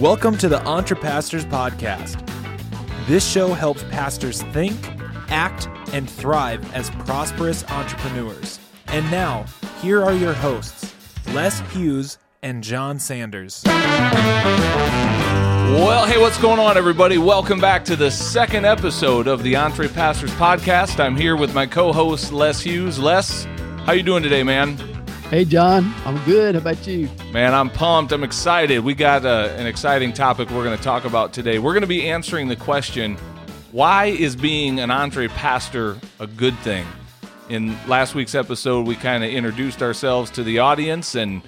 Welcome 0.00 0.38
to 0.38 0.48
the 0.48 0.60
Entrepastors 0.60 1.44
Podcast. 1.44 2.26
This 3.06 3.30
show 3.30 3.52
helps 3.52 3.82
pastors 3.90 4.40
think, 4.44 4.74
act, 5.28 5.68
and 5.92 6.08
thrive 6.08 6.72
as 6.74 6.88
prosperous 6.88 7.64
entrepreneurs. 7.64 8.58
And 8.86 9.04
now, 9.10 9.44
here 9.82 10.02
are 10.02 10.14
your 10.14 10.32
hosts, 10.32 10.94
Les 11.34 11.60
Hughes 11.72 12.16
and 12.42 12.64
John 12.64 12.98
Sanders. 12.98 13.62
Well, 15.76 16.06
hey, 16.06 16.18
what's 16.18 16.40
going 16.40 16.60
on, 16.60 16.78
everybody? 16.78 17.18
Welcome 17.18 17.60
back 17.60 17.84
to 17.84 17.94
the 17.94 18.10
second 18.10 18.64
episode 18.64 19.28
of 19.28 19.42
the 19.42 19.52
Entrepastors 19.52 20.30
Podcast. 20.38 20.98
I'm 20.98 21.14
here 21.14 21.36
with 21.36 21.54
my 21.54 21.66
co-host 21.66 22.32
Les 22.32 22.58
Hughes. 22.58 22.98
Les, 22.98 23.44
how 23.84 23.92
you 23.92 24.02
doing 24.02 24.22
today, 24.22 24.42
man? 24.44 24.78
Hey, 25.30 25.44
John. 25.44 25.94
I'm 26.04 26.20
good. 26.24 26.56
How 26.56 26.60
about 26.60 26.84
you? 26.88 27.08
Man, 27.30 27.54
I'm 27.54 27.70
pumped. 27.70 28.10
I'm 28.10 28.24
excited. 28.24 28.80
We 28.80 28.94
got 28.96 29.24
uh, 29.24 29.52
an 29.56 29.64
exciting 29.64 30.12
topic 30.12 30.50
we're 30.50 30.64
going 30.64 30.76
to 30.76 30.82
talk 30.82 31.04
about 31.04 31.32
today. 31.32 31.60
We're 31.60 31.72
going 31.72 31.82
to 31.82 31.86
be 31.86 32.08
answering 32.10 32.48
the 32.48 32.56
question 32.56 33.16
why 33.70 34.06
is 34.06 34.34
being 34.34 34.80
an 34.80 34.90
entre 34.90 35.28
pastor 35.28 35.98
a 36.18 36.26
good 36.26 36.58
thing? 36.58 36.84
In 37.48 37.78
last 37.86 38.16
week's 38.16 38.34
episode, 38.34 38.88
we 38.88 38.96
kind 38.96 39.22
of 39.22 39.30
introduced 39.30 39.84
ourselves 39.84 40.32
to 40.32 40.42
the 40.42 40.58
audience 40.58 41.14
and 41.14 41.42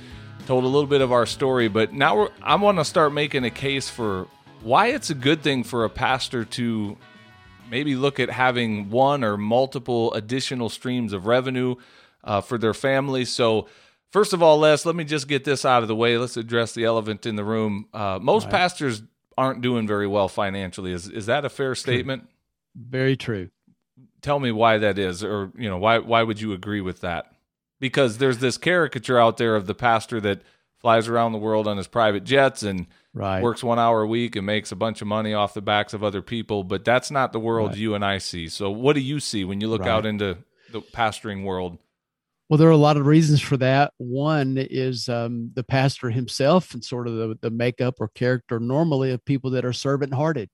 told 0.47 0.63
a 0.63 0.69
little 0.69 0.87
bit 0.87 1.01
of 1.01 1.11
our 1.11 1.27
story, 1.27 1.67
but 1.67 1.93
now 1.93 2.29
I 2.41 2.55
want 2.55 2.79
to 2.79 2.85
start 2.85 3.13
making 3.13 3.45
a 3.45 3.51
case 3.51 3.91
for 3.91 4.29
why 4.63 4.91
it's 4.91 5.11
a 5.11 5.15
good 5.15 5.43
thing 5.43 5.65
for 5.65 5.85
a 5.85 5.91
pastor 5.91 6.45
to 6.45 6.97
maybe 7.69 7.97
look 7.97 8.21
at 8.21 8.31
having 8.31 8.91
one 8.91 9.25
or 9.25 9.37
multiple 9.37 10.15
additional 10.15 10.69
streams 10.69 11.13
of 11.13 11.27
revenue 11.27 11.75
uh, 12.25 12.41
for 12.41 12.59
their 12.59 12.75
families. 12.75 13.31
So, 13.31 13.69
first 14.11 14.33
of 14.33 14.43
all, 14.43 14.59
Les, 14.59 14.87
let 14.87 14.97
me 14.97 15.05
just 15.05 15.29
get 15.29 15.45
this 15.45 15.65
out 15.65 15.83
of 15.83 15.89
the 15.89 15.97
way. 15.97 16.19
Let's 16.19 16.37
address 16.37 16.73
the 16.73 16.85
elephant 16.85 17.27
in 17.27 17.37
the 17.37 17.45
room. 17.45 17.87
Uh, 17.93 18.19
most 18.21 18.45
right. 18.45 18.53
pastors 18.53 19.03
aren't 19.37 19.63
doing 19.63 19.87
very 19.87 20.07
well 20.07 20.29
financially. 20.29 20.93
Is 20.93 21.09
is 21.09 21.27
that 21.27 21.45
a 21.45 21.49
fair 21.49 21.75
statement? 21.75 22.29
Very 22.75 23.17
true. 23.17 23.51
Tell 24.21 24.39
me 24.39 24.53
why 24.53 24.79
that 24.79 24.99
is, 24.99 25.25
or 25.25 25.53
you 25.57 25.69
know, 25.69 25.79
why 25.79 25.99
why 25.99 26.23
would 26.23 26.41
you 26.41 26.53
agree 26.53 26.81
with 26.81 27.01
that? 27.01 27.33
Because 27.81 28.19
there's 28.19 28.39
this 28.39 28.59
caricature 28.59 29.19
out 29.19 29.37
there 29.37 29.57
of 29.57 29.67
the 29.67 29.75
pastor 29.75 30.21
that 30.21 30.43
flies 30.83 31.09
around 31.09 31.33
the 31.33 31.39
world 31.39 31.67
on 31.67 31.77
his 31.77 31.87
private 31.87 32.25
jets 32.25 32.63
and 32.63 32.87
right. 33.15 33.43
works 33.43 33.63
one 33.63 33.79
hour 33.79 34.03
a 34.03 34.07
week 34.07 34.37
and 34.37 34.45
makes 34.45 34.73
a 34.73 34.77
bunch 34.77 35.01
of 35.01 35.07
money 35.07 35.33
off 35.33 35.55
the 35.55 35.63
backs 35.63 35.95
of 35.95 36.03
other 36.03 36.21
people. 36.21 36.65
But 36.65 36.85
that's 36.85 37.11
not 37.11 37.33
the 37.33 37.41
world 37.41 37.71
right. 37.71 37.79
you 37.79 37.95
and 37.95 38.05
I 38.05 38.19
see. 38.19 38.49
So, 38.49 38.71
what 38.71 38.95
do 38.95 39.01
you 39.01 39.21
see 39.21 39.45
when 39.45 39.61
you 39.61 39.69
look 39.69 39.83
right. 39.83 39.91
out 39.91 40.07
into 40.07 40.39
the 40.71 40.81
pastoring 40.81 41.45
world? 41.45 41.79
Well, 42.53 42.59
there 42.59 42.69
are 42.69 42.73
a 42.73 42.77
lot 42.77 42.99
of 42.99 43.07
reasons 43.07 43.41
for 43.41 43.57
that. 43.57 43.95
One 43.97 44.59
is 44.59 45.09
um, 45.09 45.53
the 45.55 45.65
pastor 45.65 46.11
himself 46.11 46.75
and 46.75 46.85
sort 46.85 47.09
of 47.09 47.17
the, 47.17 47.39
the 47.41 47.51
makeup 47.51 47.95
or 47.99 48.09
character 48.09 48.61
normally 48.61 49.11
of 49.11 49.25
people 49.25 49.53
that 49.53 49.65
are 49.65 49.73
servant 49.73 50.13
hearted. 50.13 50.51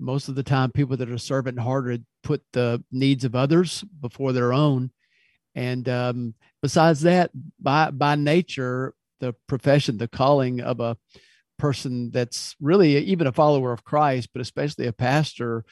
Most 0.00 0.28
of 0.28 0.34
the 0.34 0.42
time, 0.42 0.72
people 0.72 0.96
that 0.96 1.08
are 1.08 1.18
servant 1.18 1.60
hearted 1.60 2.04
put 2.24 2.42
the 2.52 2.82
needs 2.90 3.24
of 3.24 3.36
others 3.36 3.84
before 4.00 4.32
their 4.32 4.52
own. 4.52 4.90
And 5.54 5.88
um, 5.88 6.34
besides 6.62 7.02
that, 7.02 7.30
by, 7.60 7.92
by 7.92 8.16
nature, 8.16 8.94
the 9.20 9.32
profession, 9.46 9.98
the 9.98 10.08
calling 10.08 10.60
of 10.60 10.80
a 10.80 10.96
person 11.60 12.10
that's 12.10 12.56
really 12.60 12.96
even 13.04 13.28
a 13.28 13.32
follower 13.32 13.72
of 13.72 13.84
Christ, 13.84 14.30
but 14.32 14.42
especially 14.42 14.88
a 14.88 14.92
pastor, 14.92 15.64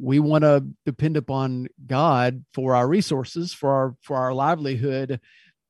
we 0.00 0.18
want 0.18 0.42
to 0.42 0.64
depend 0.84 1.16
upon 1.16 1.68
God 1.86 2.44
for 2.52 2.74
our 2.74 2.86
resources, 2.86 3.52
for 3.52 3.70
our 3.70 3.94
for 4.02 4.16
our 4.16 4.32
livelihood, 4.32 5.20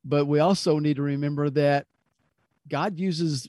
but 0.04 0.26
we 0.26 0.38
also 0.38 0.78
need 0.78 0.96
to 0.96 1.02
remember 1.02 1.50
that 1.50 1.86
God 2.68 2.98
uses 2.98 3.48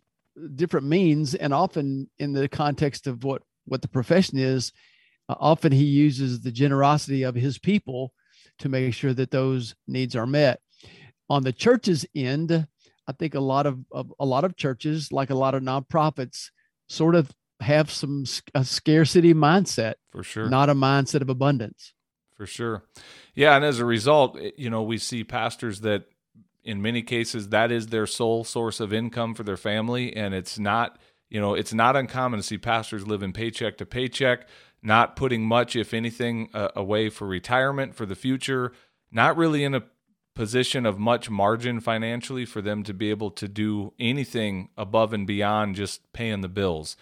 different 0.56 0.88
means, 0.88 1.36
and 1.36 1.54
often 1.54 2.10
in 2.18 2.34
the 2.34 2.48
context 2.48 3.08
of 3.08 3.24
what 3.24 3.42
what 3.66 3.82
the 3.82 3.88
profession 3.88 4.38
is, 4.40 4.72
uh, 5.28 5.36
often 5.40 5.72
He 5.72 5.86
uses 5.86 6.42
the 6.42 6.52
generosity 6.52 7.24
of 7.24 7.36
His 7.36 7.58
people 7.60 8.14
to 8.60 8.70
make 8.70 8.94
sure 8.94 9.14
that 9.14 9.32
those 9.32 9.76
needs 9.88 10.16
are 10.16 10.28
met. 10.28 10.62
On 11.30 11.44
the 11.44 11.54
church's 11.54 12.06
end, 12.16 12.68
I 13.08 13.12
think 13.12 13.36
a 13.36 13.40
lot 13.40 13.66
of, 13.66 13.80
of 13.92 14.14
a 14.20 14.26
lot 14.26 14.44
of 14.44 14.56
churches, 14.56 15.12
like 15.12 15.30
a 15.30 15.36
lot 15.36 15.56
of 15.56 15.64
nonprofits, 15.64 16.50
sort 16.88 17.16
of 17.16 17.32
have 17.60 17.92
some 17.92 18.26
a 18.56 18.64
scarcity 18.64 19.34
mindset 19.34 19.96
for 20.12 20.24
sure. 20.24 20.50
not 20.50 20.70
a 20.70 20.76
mindset 20.76 21.22
of 21.22 21.30
abundance. 21.30 21.94
For 22.36 22.46
sure. 22.46 22.84
Yeah 23.36 23.56
and 23.56 23.66
as 23.66 23.80
a 23.80 23.86
result 23.86 24.38
eh, 24.40 24.52
you 24.58 24.70
know 24.70 24.84
we 24.84 24.98
see 24.98 25.24
pastors 25.24 25.82
that 25.82 26.06
in 26.64 26.82
many 26.82 27.02
cases 27.02 27.50
that 27.50 27.72
is 27.72 27.88
their 27.88 28.08
sole 28.08 28.44
source 28.44 28.80
of 28.80 28.94
income 28.94 29.34
for 29.34 29.44
their 29.44 29.58
family 29.58 30.16
and 30.16 30.34
it's 30.34 30.60
not 30.60 30.98
you 31.30 31.40
know 31.40 31.54
it's 31.54 31.74
not 31.74 31.96
uncommon 31.96 32.40
to 32.40 32.44
see 32.44 32.58
pastors 32.58 33.08
living 33.08 33.34
paycheck 33.34 33.78
to 33.78 33.86
paycheck 33.86 34.48
not 34.82 35.16
putting 35.16 35.46
much 35.46 35.76
if 35.76 35.94
anything 35.94 36.50
uh, 36.54 36.70
away 36.76 37.10
for 37.10 37.28
retirement 37.28 37.96
for 37.96 38.06
the 38.06 38.16
future 38.16 38.72
not 39.12 39.36
really 39.36 39.64
in 39.64 39.74
a 39.76 39.84
position 40.36 40.86
of 40.86 40.98
much 40.98 41.30
margin 41.30 41.80
financially 41.82 42.46
for 42.46 42.62
them 42.62 42.84
to 42.84 42.94
be 42.94 43.10
able 43.10 43.30
to 43.32 43.48
do 43.48 43.94
anything 44.00 44.70
above 44.78 45.12
and 45.12 45.28
beyond 45.28 45.76
just 45.76 46.14
paying 46.14 46.42
the 46.42 46.48
bills 46.48 46.96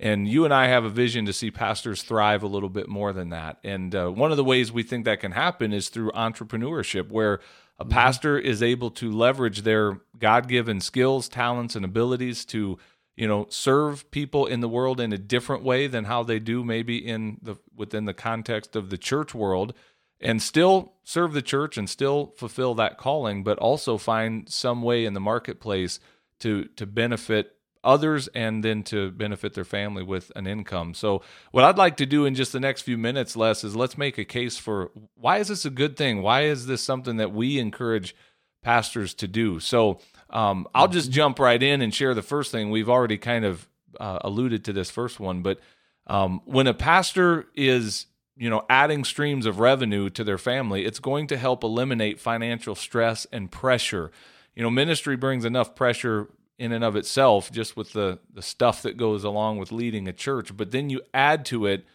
and 0.00 0.26
you 0.26 0.46
and 0.46 0.54
I 0.54 0.68
have 0.68 0.84
a 0.84 0.88
vision 0.88 1.26
to 1.26 1.32
see 1.32 1.50
pastors 1.50 2.02
thrive 2.02 2.42
a 2.42 2.46
little 2.46 2.70
bit 2.70 2.88
more 2.88 3.12
than 3.12 3.28
that. 3.28 3.58
And 3.62 3.94
uh, 3.94 4.08
one 4.08 4.30
of 4.30 4.38
the 4.38 4.44
ways 4.44 4.72
we 4.72 4.82
think 4.82 5.04
that 5.04 5.20
can 5.20 5.32
happen 5.32 5.74
is 5.74 5.90
through 5.90 6.10
entrepreneurship, 6.12 7.10
where 7.10 7.34
a 7.78 7.84
mm-hmm. 7.84 7.92
pastor 7.92 8.38
is 8.38 8.62
able 8.62 8.90
to 8.92 9.10
leverage 9.10 9.60
their 9.60 10.00
God-given 10.18 10.80
skills, 10.80 11.28
talents, 11.28 11.76
and 11.76 11.84
abilities 11.84 12.46
to, 12.46 12.78
you 13.14 13.28
know, 13.28 13.46
serve 13.50 14.10
people 14.10 14.46
in 14.46 14.60
the 14.60 14.68
world 14.68 15.00
in 15.00 15.12
a 15.12 15.18
different 15.18 15.64
way 15.64 15.86
than 15.86 16.06
how 16.06 16.22
they 16.22 16.38
do 16.38 16.64
maybe 16.64 16.96
in 16.96 17.36
the 17.42 17.56
within 17.76 18.06
the 18.06 18.14
context 18.14 18.74
of 18.74 18.88
the 18.88 18.98
church 18.98 19.34
world, 19.34 19.74
and 20.18 20.40
still 20.40 20.94
serve 21.04 21.34
the 21.34 21.42
church 21.42 21.76
and 21.76 21.90
still 21.90 22.32
fulfill 22.38 22.74
that 22.74 22.96
calling, 22.96 23.44
but 23.44 23.58
also 23.58 23.98
find 23.98 24.48
some 24.48 24.80
way 24.82 25.04
in 25.04 25.12
the 25.12 25.20
marketplace 25.20 26.00
to 26.38 26.64
to 26.76 26.86
benefit 26.86 27.56
others 27.82 28.28
and 28.28 28.62
then 28.64 28.82
to 28.84 29.10
benefit 29.10 29.54
their 29.54 29.64
family 29.64 30.02
with 30.02 30.30
an 30.36 30.46
income. 30.46 30.94
So, 30.94 31.22
what 31.50 31.64
I'd 31.64 31.78
like 31.78 31.96
to 31.98 32.06
do 32.06 32.26
in 32.26 32.34
just 32.34 32.52
the 32.52 32.60
next 32.60 32.82
few 32.82 32.98
minutes, 32.98 33.36
Les, 33.36 33.64
is 33.64 33.74
let's 33.74 33.98
make 33.98 34.18
a 34.18 34.24
case 34.24 34.58
for 34.58 34.90
why 35.14 35.38
is 35.38 35.48
this 35.48 35.64
a 35.64 35.70
good 35.70 35.96
thing? 35.96 36.22
Why 36.22 36.42
is 36.42 36.66
this 36.66 36.82
something 36.82 37.16
that 37.16 37.32
we 37.32 37.58
encourage 37.58 38.14
pastors 38.62 39.14
to 39.14 39.28
do? 39.28 39.60
So, 39.60 40.00
um, 40.30 40.66
I'll 40.74 40.88
just 40.88 41.08
mm-hmm. 41.08 41.16
jump 41.16 41.38
right 41.38 41.62
in 41.62 41.82
and 41.82 41.94
share 41.94 42.14
the 42.14 42.22
first 42.22 42.52
thing. 42.52 42.70
We've 42.70 42.90
already 42.90 43.18
kind 43.18 43.44
of 43.44 43.68
uh, 43.98 44.18
alluded 44.22 44.64
to 44.66 44.72
this 44.72 44.90
first 44.90 45.18
one, 45.18 45.42
but 45.42 45.58
um, 46.06 46.42
when 46.44 46.66
a 46.66 46.74
pastor 46.74 47.46
is 47.54 48.06
you 48.36 48.48
know 48.48 48.64
adding 48.68 49.04
streams 49.04 49.46
of 49.46 49.60
revenue 49.60 50.08
to 50.08 50.24
their 50.24 50.38
family 50.38 50.86
it's 50.86 50.98
going 50.98 51.26
to 51.26 51.36
help 51.36 51.62
eliminate 51.62 52.18
financial 52.18 52.74
stress 52.74 53.26
and 53.32 53.50
pressure 53.50 54.10
you 54.54 54.62
know 54.62 54.70
ministry 54.70 55.16
brings 55.16 55.44
enough 55.44 55.74
pressure 55.74 56.28
in 56.60 56.72
and 56.72 56.84
of 56.84 56.94
itself, 56.94 57.50
just 57.50 57.74
with 57.74 57.94
the, 57.94 58.18
the 58.34 58.42
stuff 58.42 58.82
that 58.82 58.98
goes 58.98 59.24
along 59.24 59.56
with 59.56 59.72
leading 59.72 60.06
a 60.06 60.12
church. 60.12 60.54
But 60.54 60.72
then 60.72 60.90
you 60.90 61.00
add 61.14 61.46
to 61.46 61.64
it 61.64 61.86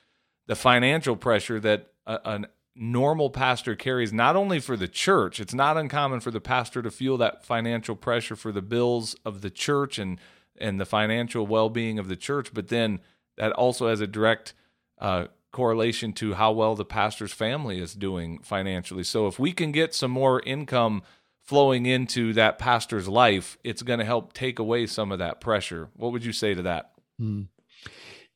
the 0.47 0.55
financial 0.55 1.15
pressure 1.15 1.59
that 1.59 1.91
a, 2.07 2.19
a 2.25 2.41
normal 2.75 3.29
pastor 3.29 3.75
carries, 3.75 4.11
not 4.11 4.35
only 4.35 4.59
for 4.59 4.75
the 4.75 4.87
church, 4.87 5.39
it's 5.39 5.53
not 5.53 5.77
uncommon 5.77 6.19
for 6.19 6.31
the 6.31 6.41
pastor 6.41 6.81
to 6.81 6.89
feel 6.89 7.15
that 7.17 7.45
financial 7.45 7.95
pressure 7.95 8.35
for 8.35 8.51
the 8.51 8.61
bills 8.63 9.15
of 9.23 9.41
the 9.41 9.51
church 9.51 9.99
and, 9.99 10.19
and 10.59 10.79
the 10.79 10.85
financial 10.85 11.45
well 11.45 11.69
being 11.69 11.99
of 11.99 12.07
the 12.07 12.15
church, 12.15 12.51
but 12.51 12.69
then 12.69 12.99
that 13.37 13.51
also 13.51 13.87
has 13.87 14.01
a 14.01 14.07
direct 14.07 14.55
uh, 14.97 15.25
correlation 15.51 16.11
to 16.11 16.33
how 16.33 16.51
well 16.51 16.73
the 16.73 16.83
pastor's 16.83 17.33
family 17.33 17.79
is 17.79 17.93
doing 17.93 18.39
financially. 18.39 19.03
So 19.03 19.27
if 19.27 19.37
we 19.37 19.51
can 19.51 19.71
get 19.71 19.93
some 19.93 20.11
more 20.11 20.41
income 20.41 21.03
flowing 21.45 21.85
into 21.85 22.33
that 22.33 22.57
pastor's 22.57 23.07
life, 23.07 23.57
it's 23.63 23.83
going 23.83 23.99
to 23.99 24.05
help 24.05 24.33
take 24.33 24.59
away 24.59 24.87
some 24.87 25.11
of 25.11 25.19
that 25.19 25.39
pressure. 25.39 25.89
What 25.95 26.11
would 26.11 26.25
you 26.25 26.33
say 26.33 26.53
to 26.53 26.63
that? 26.63 26.91
Hmm. 27.19 27.43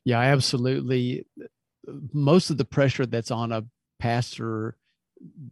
Yeah, 0.04 0.20
absolutely. 0.20 1.26
Most 2.12 2.50
of 2.50 2.56
the 2.56 2.64
pressure 2.64 3.06
that's 3.06 3.30
on 3.30 3.52
a 3.52 3.64
pastor, 3.98 4.76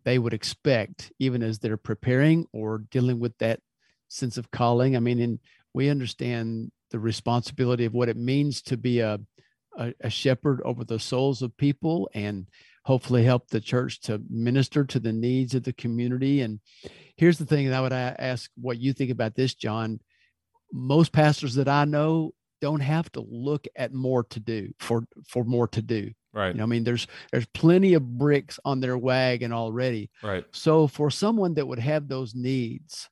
they 0.04 0.18
would 0.18 0.32
expect, 0.32 1.12
even 1.18 1.42
as 1.42 1.58
they're 1.58 1.76
preparing 1.76 2.46
or 2.52 2.78
dealing 2.90 3.18
with 3.18 3.36
that 3.38 3.60
sense 4.08 4.38
of 4.38 4.50
calling. 4.50 4.96
I 4.96 5.00
mean, 5.00 5.20
and 5.20 5.38
we 5.74 5.90
understand 5.90 6.72
the 6.90 6.98
responsibility 6.98 7.84
of 7.84 7.92
what 7.92 8.08
it 8.08 8.16
means 8.16 8.62
to 8.62 8.76
be 8.76 9.00
a, 9.00 9.20
a, 9.76 9.92
a 10.00 10.10
shepherd 10.10 10.62
over 10.64 10.84
the 10.84 10.98
souls 10.98 11.42
of 11.42 11.56
people 11.56 12.08
and 12.14 12.48
hopefully 12.88 13.22
help 13.22 13.46
the 13.48 13.60
church 13.60 14.00
to 14.00 14.18
minister 14.30 14.82
to 14.82 14.98
the 14.98 15.12
needs 15.12 15.54
of 15.54 15.62
the 15.62 15.74
community. 15.74 16.40
And 16.40 16.58
here's 17.16 17.36
the 17.36 17.44
thing 17.44 17.68
that 17.68 17.76
I 17.76 17.82
would 17.82 17.92
ask 17.92 18.50
what 18.56 18.78
you 18.78 18.94
think 18.94 19.10
about 19.10 19.34
this, 19.34 19.52
John. 19.52 20.00
Most 20.72 21.12
pastors 21.12 21.56
that 21.56 21.68
I 21.68 21.84
know 21.84 22.32
don't 22.62 22.80
have 22.80 23.12
to 23.12 23.20
look 23.20 23.66
at 23.76 23.92
more 23.92 24.24
to 24.24 24.40
do 24.40 24.72
for 24.80 25.04
for 25.28 25.44
more 25.44 25.68
to 25.68 25.82
do. 25.82 26.12
Right. 26.32 26.54
You 26.54 26.54
know, 26.54 26.62
I 26.62 26.66
mean, 26.66 26.82
there's 26.82 27.06
there's 27.30 27.44
plenty 27.52 27.92
of 27.92 28.16
bricks 28.16 28.58
on 28.64 28.80
their 28.80 28.96
wagon 28.96 29.52
already. 29.52 30.10
Right. 30.22 30.46
So 30.52 30.86
for 30.86 31.10
someone 31.10 31.54
that 31.54 31.68
would 31.68 31.80
have 31.80 32.08
those 32.08 32.34
needs, 32.34 33.10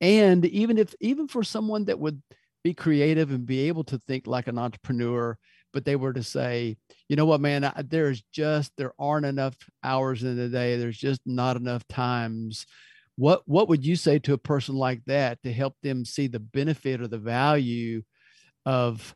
and 0.00 0.46
even 0.46 0.78
if 0.78 0.94
even 1.00 1.26
for 1.26 1.42
someone 1.42 1.86
that 1.86 1.98
would 1.98 2.22
be 2.62 2.74
creative 2.74 3.32
and 3.32 3.44
be 3.44 3.66
able 3.66 3.82
to 3.84 3.98
think 3.98 4.28
like 4.28 4.46
an 4.46 4.58
entrepreneur 4.58 5.36
but 5.72 5.84
they 5.84 5.96
were 5.96 6.12
to 6.12 6.22
say 6.22 6.76
you 7.08 7.16
know 7.16 7.26
what 7.26 7.40
man 7.40 7.64
I, 7.64 7.82
there's 7.86 8.22
just 8.32 8.72
there 8.76 8.92
aren't 8.98 9.26
enough 9.26 9.56
hours 9.82 10.22
in 10.22 10.36
the 10.36 10.48
day 10.48 10.76
there's 10.76 10.98
just 10.98 11.20
not 11.26 11.56
enough 11.56 11.86
times. 11.88 12.66
What 13.16 13.42
what 13.46 13.68
would 13.68 13.84
you 13.84 13.96
say 13.96 14.18
to 14.20 14.32
a 14.32 14.38
person 14.38 14.76
like 14.76 15.04
that 15.06 15.42
to 15.42 15.52
help 15.52 15.76
them 15.82 16.04
see 16.04 16.26
the 16.26 16.40
benefit 16.40 17.00
or 17.00 17.08
the 17.08 17.18
value 17.18 18.02
of 18.64 19.14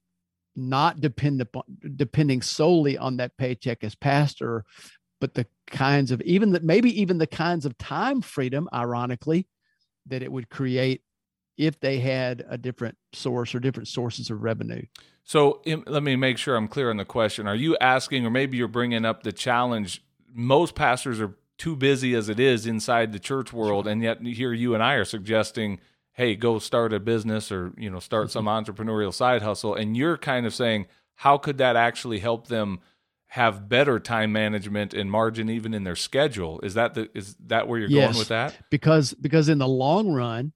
not 0.57 1.01
depend 1.01 1.41
upon 1.41 1.63
depending 1.97 2.43
solely 2.43 2.99
on 2.99 3.17
that 3.17 3.37
paycheck 3.37 3.83
as 3.83 3.95
pastor 3.95 4.65
but 5.21 5.35
the 5.35 5.47
kinds 5.69 6.11
of 6.11 6.21
even 6.23 6.53
that 6.53 6.63
maybe 6.63 7.01
even 7.01 7.19
the 7.19 7.27
kinds 7.27 7.65
of 7.65 7.77
time 7.79 8.21
freedom 8.21 8.69
ironically 8.73 9.47
that 10.07 10.23
it 10.23 10.31
would 10.31 10.49
create 10.51 11.03
if 11.57 11.81
they 11.81 11.99
had 11.99 12.45
a 12.49 12.59
different 12.59 12.97
source 13.13 13.55
or 13.55 13.61
different 13.61 13.89
sources 13.89 14.31
of 14.31 14.43
revenue. 14.43 14.83
So 15.25 15.63
let 15.87 16.03
me 16.03 16.17
make 16.17 16.37
sure 16.37 16.57
I'm 16.57 16.69
clear 16.69 16.91
on 16.91 16.99
the 16.99 17.05
question. 17.05 17.47
Are 17.47 17.55
you 17.55 17.77
asking, 17.81 18.27
or 18.27 18.31
maybe 18.31 18.59
you're 18.59 18.69
bringing 18.69 19.05
up 19.05 19.23
the 19.23 19.33
challenge? 19.33 20.03
Most 20.33 20.75
pastors 20.75 21.21
are 21.21 21.35
too 21.57 21.77
busy 21.77 22.15
as 22.15 22.29
it 22.29 22.39
is 22.39 22.67
inside 22.67 23.13
the 23.13 23.19
church 23.19 23.53
world, 23.53 23.87
and 23.87 24.03
yet 24.03 24.21
here 24.23 24.53
you 24.53 24.75
and 24.75 24.83
I 24.83 24.95
are 24.95 25.05
suggesting, 25.05 25.81
"Hey, 26.13 26.35
go 26.37 26.59
start 26.59 26.93
a 26.93 27.01
business 27.01 27.51
or 27.51 27.73
you 27.79 27.89
know 27.89 28.01
start 28.01 28.31
some 28.31 28.45
entrepreneurial 28.47 29.15
side 29.15 29.43
hustle." 29.43 29.75
And 29.75 29.97
you're 29.97 30.19
kind 30.19 30.45
of 30.45 30.55
saying, 30.55 30.87
"How 31.17 31.39
could 31.39 31.59
that 31.59 31.77
actually 31.77 32.19
help 32.19 32.49
them?" 32.49 32.81
have 33.29 33.69
better 33.69 33.99
time 33.99 34.31
management 34.31 34.95
and 34.95 35.11
margin 35.11 35.51
even 35.51 35.75
in 35.75 35.83
their 35.83 35.97
schedule. 35.97 36.61
Is 36.61 36.75
that 36.75 36.95
the 36.95 37.11
is 37.15 37.35
that 37.47 37.67
where 37.67 37.81
you're 37.81 37.89
yes, 37.89 38.13
going 38.13 38.19
with 38.19 38.29
that? 38.29 38.57
Because 38.71 39.13
because 39.15 39.49
in 39.49 39.59
the 39.59 39.67
long 39.67 40.09
run, 40.13 40.53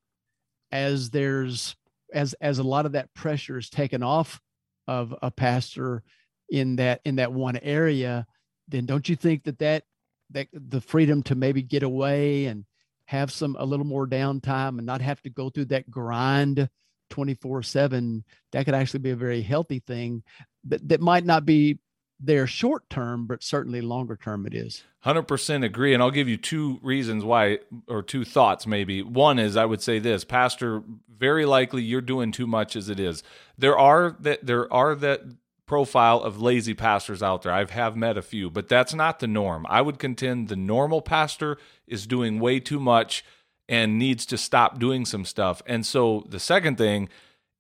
as 0.72 1.10
there's 1.10 1.76
as 2.12 2.34
as 2.40 2.58
a 2.58 2.64
lot 2.64 2.86
of 2.86 2.92
that 2.92 3.12
pressure 3.14 3.58
is 3.58 3.70
taken 3.70 4.02
off 4.02 4.40
of 4.86 5.14
a 5.22 5.30
pastor 5.30 6.02
in 6.50 6.76
that 6.76 7.00
in 7.04 7.16
that 7.16 7.32
one 7.32 7.58
area, 7.58 8.26
then 8.68 8.86
don't 8.86 9.08
you 9.08 9.16
think 9.16 9.44
that 9.44 9.58
that 9.58 9.84
that 10.30 10.48
the 10.52 10.80
freedom 10.80 11.22
to 11.24 11.34
maybe 11.34 11.62
get 11.62 11.82
away 11.82 12.46
and 12.46 12.64
have 13.06 13.32
some 13.32 13.56
a 13.58 13.64
little 13.64 13.86
more 13.86 14.06
downtime 14.06 14.76
and 14.78 14.86
not 14.86 15.00
have 15.00 15.20
to 15.22 15.30
go 15.30 15.48
through 15.48 15.64
that 15.64 15.90
grind 15.90 16.68
24 17.10 17.62
7 17.62 18.22
that 18.52 18.64
could 18.66 18.74
actually 18.74 19.00
be 19.00 19.10
a 19.10 19.16
very 19.16 19.40
healthy 19.40 19.78
thing 19.86 20.22
that, 20.64 20.86
that 20.86 21.00
might 21.00 21.24
not 21.24 21.46
be 21.46 21.78
there 22.20 22.46
short 22.46 22.88
term, 22.90 23.26
but 23.26 23.42
certainly 23.42 23.80
longer 23.80 24.16
term 24.16 24.46
it 24.46 24.54
is. 24.54 24.84
100% 25.04 25.64
agree. 25.64 25.94
And 25.94 26.02
I'll 26.02 26.10
give 26.10 26.28
you 26.28 26.36
two 26.36 26.78
reasons 26.82 27.24
why, 27.24 27.58
or 27.86 28.02
two 28.02 28.24
thoughts 28.24 28.66
maybe. 28.66 29.02
One 29.02 29.38
is 29.38 29.56
I 29.56 29.64
would 29.64 29.82
say 29.82 29.98
this, 29.98 30.24
Pastor, 30.24 30.82
very 31.16 31.44
likely 31.44 31.82
you're 31.82 32.00
doing 32.00 32.32
too 32.32 32.46
much 32.46 32.76
as 32.76 32.88
it 32.88 32.98
is. 32.98 33.22
There 33.56 33.78
are 33.78 34.16
that, 34.20 34.44
there 34.44 34.72
are 34.72 34.94
that 34.96 35.22
profile 35.66 36.20
of 36.22 36.40
lazy 36.40 36.74
pastors 36.74 37.22
out 37.22 37.42
there. 37.42 37.52
I 37.52 37.64
have 37.64 37.96
met 37.96 38.16
a 38.16 38.22
few, 38.22 38.50
but 38.50 38.68
that's 38.68 38.94
not 38.94 39.20
the 39.20 39.26
norm. 39.28 39.66
I 39.68 39.82
would 39.82 39.98
contend 39.98 40.48
the 40.48 40.56
normal 40.56 41.02
pastor 41.02 41.58
is 41.86 42.06
doing 42.06 42.40
way 42.40 42.58
too 42.58 42.80
much 42.80 43.24
and 43.68 43.98
needs 43.98 44.24
to 44.26 44.38
stop 44.38 44.78
doing 44.78 45.04
some 45.04 45.24
stuff. 45.24 45.62
And 45.66 45.84
so 45.84 46.24
the 46.28 46.40
second 46.40 46.78
thing, 46.78 47.10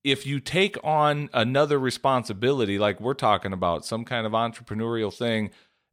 if 0.04 0.26
you 0.26 0.40
take 0.40 0.76
on 0.84 1.28
another 1.32 1.78
responsibility, 1.78 2.78
like 2.78 3.00
we're 3.00 3.14
talking 3.14 3.52
about, 3.52 3.84
some 3.84 4.04
kind 4.04 4.26
of 4.26 4.32
entrepreneurial 4.32 5.12
thing, 5.12 5.50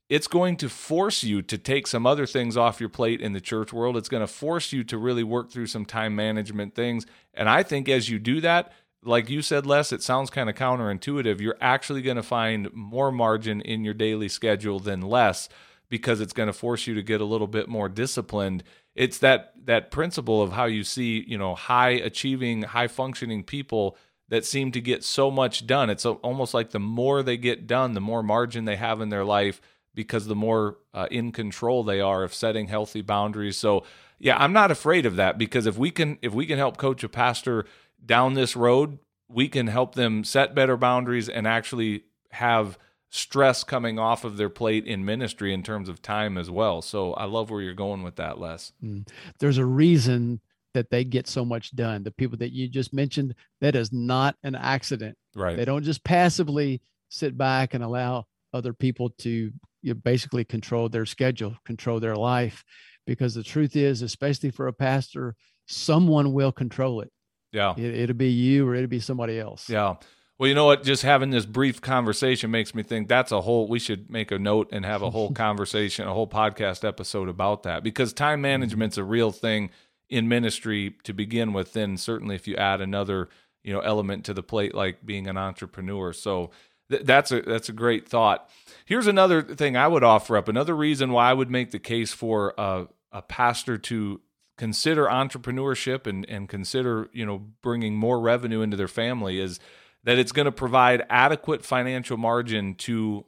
it's 0.07 0.28
going 0.28 0.56
to 0.57 0.69
force 0.69 1.24
you 1.24 1.42
to 1.42 1.57
take 1.57 1.88
some 1.88 2.06
other 2.06 2.28
things 2.28 2.56
off 2.56 2.80
your 2.80 2.90
plate 2.90 3.22
in 3.22 3.34
the 3.34 3.42
church 3.42 3.74
world. 3.74 3.98
It's 3.98 4.10
going 4.10 4.22
to 4.22 4.28
force 4.28 4.72
you 4.72 4.84
to 4.86 4.98
really 4.98 5.24
work 5.24 5.52
through 5.52 5.68
some 5.68 5.86
time 5.86 6.16
management 6.16 6.75
things. 6.75 7.06
And 7.34 7.50
I 7.50 7.63
think 7.63 7.90
as 7.90 8.10
you 8.10 8.19
do 8.19 8.40
that, 8.42 8.72
like 9.04 9.30
you 9.30 9.42
said, 9.42 9.66
Les, 9.66 9.92
it 9.92 10.04
sounds 10.04 10.30
kind 10.30 10.50
of 10.50 10.56
counterintuitive. 10.56 11.40
You're 11.40 11.58
actually 11.60 12.01
going 12.01 12.18
to 12.18 12.24
find 12.24 12.72
more 12.74 13.12
margin 13.12 13.62
in 13.62 13.84
your 13.84 13.94
daily 13.94 14.30
schedule 14.30 14.80
than 14.80 15.01
less 15.01 15.50
because 15.90 16.22
it's 16.22 16.34
going 16.34 16.48
to 16.48 16.54
force 16.54 16.88
you 16.88 16.94
to 16.96 17.04
get 17.04 17.22
a 17.22 17.25
little 17.25 17.48
bit 17.48 17.68
more 17.68 17.90
disciplined 17.90 18.63
it's 18.95 19.19
that 19.19 19.53
that 19.65 19.92
principle 19.92 20.42
of 20.42 20.53
how 20.53 20.65
you 20.65 20.83
see 20.83 21.24
you 21.27 21.38
know 21.38 21.56
high 21.56 21.92
achieving 21.92 22.63
high 22.63 22.88
functioning 22.88 23.44
people 23.44 23.97
that 24.30 24.45
seem 24.45 24.71
to 24.71 24.81
get 24.81 25.03
so 25.03 25.30
much 25.30 25.68
done. 25.68 25.92
It's 25.92 26.06
almost 26.06 26.56
like 26.56 26.71
the 26.71 26.80
more 26.80 27.21
they 27.21 27.38
get 27.38 27.68
done 27.68 27.94
the 27.94 28.01
more 28.01 28.24
margin 28.24 28.65
they 28.65 28.75
have 28.75 29.01
in 29.01 29.09
their 29.09 29.25
life 29.25 29.62
because 29.94 30.25
the 30.25 30.36
more 30.36 30.77
uh, 30.94 31.07
in 31.12 31.31
control 31.31 31.83
they 31.83 32.01
are 32.01 32.24
of 32.24 32.33
setting 32.33 32.68
healthy 32.68 33.01
boundaries. 33.01 33.57
So 33.57 33.83
yeah 34.19 34.38
i'm 34.38 34.53
not 34.53 34.71
afraid 34.71 35.06
of 35.06 35.15
that 35.15 35.38
because 35.38 35.65
if 35.65 35.77
we 35.77 35.91
can 35.91 36.18
if 36.21 36.33
we 36.33 36.45
can 36.45 36.57
help 36.57 36.77
coach 36.77 37.03
a 37.03 37.09
pastor 37.09 37.65
down 38.06 38.33
this 38.33 38.56
road 38.56 39.00
we 39.27 39.48
can 39.48 39.68
help 39.68 39.95
them 39.95 40.24
set 40.24 40.56
better 40.56 40.77
boundaries 40.77 41.27
and 41.27 41.48
actually 41.48 42.03
have 42.31 42.77
stress 43.15 43.63
coming 43.63 43.97
off 43.97 44.25
of 44.25 44.35
their 44.35 44.50
plate 44.50 44.85
in 44.85 45.06
ministry 45.06 45.53
in 45.53 45.63
terms 45.63 45.88
of 45.88 46.01
time 46.01 46.38
as 46.38 46.51
well. 46.51 46.81
So 46.81 47.13
I 47.13 47.23
love 47.25 47.50
where 47.50 47.62
you're 47.62 47.73
going 47.73 48.03
with 48.03 48.17
that, 48.17 48.39
Les. 48.39 48.73
Mm. 48.83 49.07
There's 49.39 49.57
a 49.57 49.65
reason 49.65 50.41
that 50.73 50.89
they 50.89 51.06
get 51.06 51.25
so 51.25 51.45
much 51.45 51.73
done. 51.73 52.03
The 52.03 52.12
people 52.12 52.38
that 52.39 52.51
you 52.51 52.67
just 52.67 52.94
mentioned, 52.94 53.33
that 53.62 53.75
is 53.75 53.94
not 53.94 54.35
an 54.44 54.56
accident. 54.56 55.17
Right. 55.33 55.56
They 55.56 55.63
don't 55.63 55.83
just 55.83 56.03
passively 56.03 56.81
sit 57.07 57.38
back 57.38 57.73
and 57.73 57.83
allow 57.83 58.25
other 58.53 58.73
people 58.73 59.12
to 59.19 59.29
you 59.29 59.53
know, 59.83 59.94
basically 59.94 60.44
control 60.44 60.89
their 60.89 61.06
schedule, 61.06 61.56
control 61.63 62.01
their 62.01 62.17
life. 62.17 62.65
Because 63.07 63.33
the 63.33 63.44
truth 63.44 63.77
is, 63.77 64.01
especially 64.01 64.50
for 64.50 64.67
a 64.67 64.73
pastor, 64.73 65.35
someone 65.67 66.33
will 66.33 66.51
control 66.51 67.00
it. 67.00 67.12
Yeah. 67.53 67.75
It, 67.77 67.95
it'll 67.95 68.15
be 68.15 68.31
you 68.31 68.67
or 68.67 68.75
it'll 68.75 68.88
be 68.88 69.00
somebody 69.00 69.39
else. 69.39 69.69
Yeah. 69.69 69.95
Well, 70.38 70.50
you 70.50 70.56
know 70.56 70.66
what? 70.66 70.84
Just 70.84 71.04
having 71.04 71.30
this 71.30 71.46
brief 71.46 71.80
conversation 71.80 72.52
makes 72.52 72.76
me 72.76 72.84
think 72.84 73.08
that's 73.08 73.32
a 73.32 73.42
whole. 73.42 73.68
We 73.68 73.80
should 73.80 74.12
make 74.12 74.32
a 74.32 74.40
note 74.40 74.70
and 74.72 74.86
have 74.86 75.02
a 75.02 75.10
whole 75.10 75.32
conversation, 75.34 76.08
a 76.08 76.14
whole 76.14 76.28
podcast 76.28 76.86
episode 76.86 77.30
about 77.30 77.64
that 77.64 77.84
because 77.84 78.12
time 78.12 78.38
mm-hmm. 78.38 78.44
management's 78.44 78.98
a 78.98 79.04
real 79.04 79.32
thing 79.32 79.70
in 80.10 80.28
ministry 80.28 80.96
to 81.04 81.14
begin 81.14 81.54
with. 81.54 81.74
Then 81.74 81.96
certainly, 81.96 82.36
if 82.36 82.48
you 82.48 82.56
add 82.58 82.82
another, 82.82 83.30
you 83.64 83.72
know, 83.72 83.80
element 83.80 84.26
to 84.26 84.34
the 84.34 84.44
plate 84.44 84.76
like 84.76 85.06
being 85.06 85.28
an 85.28 85.38
entrepreneur, 85.38 86.12
so 86.12 86.52
th- 86.92 87.04
that's 87.04 87.32
a 87.32 87.42
that's 87.42 87.70
a 87.70 87.74
great 87.74 88.08
thought. 88.08 88.50
Here's 88.86 89.08
another 89.08 89.42
thing 89.42 89.78
I 89.78 89.88
would 89.88 90.04
offer 90.04 90.36
up. 90.36 90.50
Another 90.50 90.76
reason 90.76 91.14
why 91.14 91.30
I 91.30 91.34
would 91.34 91.50
make 91.50 91.72
the 91.72 91.80
case 91.80 92.12
for 92.12 92.54
a, 92.58 92.88
a 93.14 93.22
pastor 93.22 93.78
to 93.78 94.20
consider 94.58 95.06
entrepreneurship 95.06 96.08
and 96.08 96.28
and 96.30 96.50
consider 96.50 97.10
you 97.14 97.26
know 97.26 97.40
bringing 97.62 97.96
more 97.96 98.20
revenue 98.20 98.62
into 98.62 98.76
their 98.76 98.90
family 98.90 99.40
is 99.40 99.62
that 100.06 100.18
it's 100.18 100.31
going 100.31 100.46
to 100.46 100.52
provide 100.52 101.06
adequate 101.10 101.66
financial 101.66 102.16
margin 102.16 102.75
to 102.75 103.25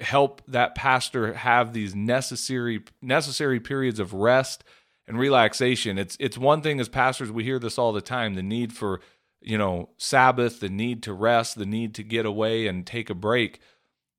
help 0.00 0.42
that 0.46 0.74
pastor 0.74 1.34
have 1.34 1.72
these 1.72 1.94
necessary 1.94 2.84
necessary 3.02 3.58
periods 3.60 3.98
of 3.98 4.12
rest 4.12 4.62
and 5.06 5.18
relaxation. 5.18 5.98
It's 5.98 6.16
it's 6.20 6.38
one 6.38 6.62
thing 6.62 6.80
as 6.80 6.88
pastors 6.88 7.32
we 7.32 7.44
hear 7.44 7.58
this 7.58 7.78
all 7.78 7.92
the 7.92 8.00
time, 8.00 8.34
the 8.34 8.42
need 8.42 8.72
for, 8.72 9.00
you 9.40 9.58
know, 9.58 9.90
Sabbath, 9.96 10.60
the 10.60 10.68
need 10.68 11.02
to 11.04 11.12
rest, 11.12 11.58
the 11.58 11.66
need 11.66 11.94
to 11.96 12.02
get 12.02 12.26
away 12.26 12.66
and 12.66 12.86
take 12.86 13.10
a 13.10 13.14
break. 13.14 13.60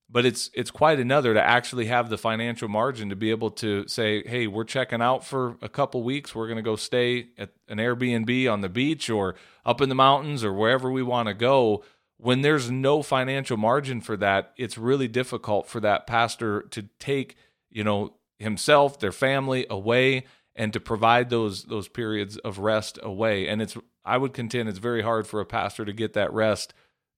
But 0.10 0.26
it's 0.26 0.50
it's 0.56 0.72
quite 0.72 1.00
another 1.00 1.36
to 1.36 1.42
actually 1.42 1.86
have 1.86 2.10
the 2.10 2.18
financial 2.18 2.68
margin 2.68 3.10
to 3.10 3.16
be 3.16 3.30
able 3.30 3.52
to 3.52 3.88
say, 3.88 4.24
"Hey, 4.28 4.48
we're 4.48 4.64
checking 4.64 5.04
out 5.04 5.24
for 5.24 5.58
a 5.62 5.70
couple 5.70 6.02
weeks. 6.02 6.34
We're 6.34 6.48
going 6.48 6.58
to 6.58 6.64
go 6.64 6.76
stay 6.76 7.28
at 7.38 7.52
an 7.68 7.78
Airbnb 7.78 8.52
on 8.52 8.62
the 8.62 8.70
beach 8.70 9.10
or 9.12 9.36
up 9.64 9.82
in 9.82 9.90
the 9.90 9.96
mountains 9.96 10.44
or 10.44 10.52
wherever 10.52 10.92
we 10.92 11.04
want 11.04 11.28
to 11.28 11.36
go." 11.36 11.84
When 12.20 12.42
there's 12.42 12.70
no 12.70 13.02
financial 13.02 13.56
margin 13.56 14.02
for 14.02 14.18
that, 14.18 14.52
it's 14.58 14.78
really 14.78 15.08
difficult 15.08 15.68
for 15.68 15.80
that 15.80 16.06
pastor 16.06 16.64
to 16.64 16.84
take, 17.00 17.36
you 17.70 17.84
know, 17.84 18.14
himself, 18.38 19.00
their 19.00 19.14
family 19.14 19.66
away 19.70 20.26
and 20.56 20.74
to 20.74 20.80
provide 20.80 21.30
those 21.30 21.64
those 21.66 21.88
periods 21.88 22.38
of 22.40 22.60
rest 22.60 23.00
away. 23.02 23.48
And 23.48 23.62
it's 23.62 23.78
I 24.04 24.18
would 24.18 24.34
contend 24.34 24.68
it's 24.68 24.80
very 24.80 25.02
hard 25.02 25.28
for 25.28 25.40
a 25.40 25.46
pastor 25.46 25.86
to 25.86 25.94
get 25.94 26.14
that 26.14 26.34
rest 26.34 26.74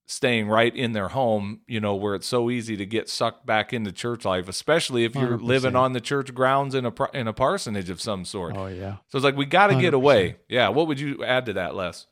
staying 0.05 0.47
right 0.47 0.75
in 0.75 0.91
their 0.91 1.07
home, 1.07 1.61
you 1.67 1.79
know, 1.79 1.95
where 1.95 2.13
it's 2.13 2.27
so 2.27 2.51
easy 2.51 2.75
to 2.77 2.85
get 2.85 3.09
sucked 3.09 3.45
back 3.45 3.73
into 3.73 3.91
church 3.91 4.25
life, 4.25 4.47
especially 4.47 5.05
if 5.05 5.15
you're 5.15 5.37
100%. 5.37 5.41
living 5.41 5.75
on 5.75 5.93
the 5.93 6.01
church 6.01 6.33
grounds 6.35 6.75
in 6.75 6.85
a 6.85 6.93
in 7.13 7.27
a 7.27 7.33
parsonage 7.33 7.89
of 7.89 7.99
some 7.99 8.23
sort. 8.23 8.55
Oh 8.55 8.67
yeah. 8.67 8.97
So 9.07 9.17
it's 9.17 9.25
like 9.25 9.35
we 9.35 9.45
got 9.45 9.67
to 9.67 9.81
get 9.81 9.95
away. 9.95 10.37
Yeah, 10.47 10.69
what 10.69 10.87
would 10.87 10.99
you 10.99 11.23
add 11.23 11.47
to 11.47 11.53
that, 11.53 11.73
Les? 11.73 12.05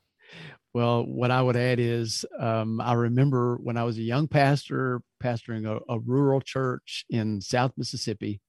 Well, 0.73 1.03
what 1.03 1.31
I 1.31 1.41
would 1.41 1.55
add 1.55 1.79
is 1.79 2.25
um, 2.39 2.79
I 2.79 2.93
remember 2.93 3.57
when 3.57 3.75
I 3.75 3.83
was 3.83 3.97
a 3.97 4.03
young 4.03 4.27
pastor, 4.27 5.01
pastoring 5.23 5.65
a, 5.67 5.79
a, 5.91 5.99
rural 5.99 6.41
church 6.41 7.05
in 7.09 7.41
South 7.41 7.71
Mississippi. 7.75 8.39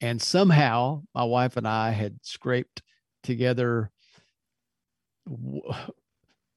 And 0.00 0.22
somehow 0.22 1.02
my 1.14 1.24
wife 1.24 1.56
and 1.56 1.66
I 1.66 1.90
had 1.90 2.18
scraped 2.22 2.82
together 3.22 3.90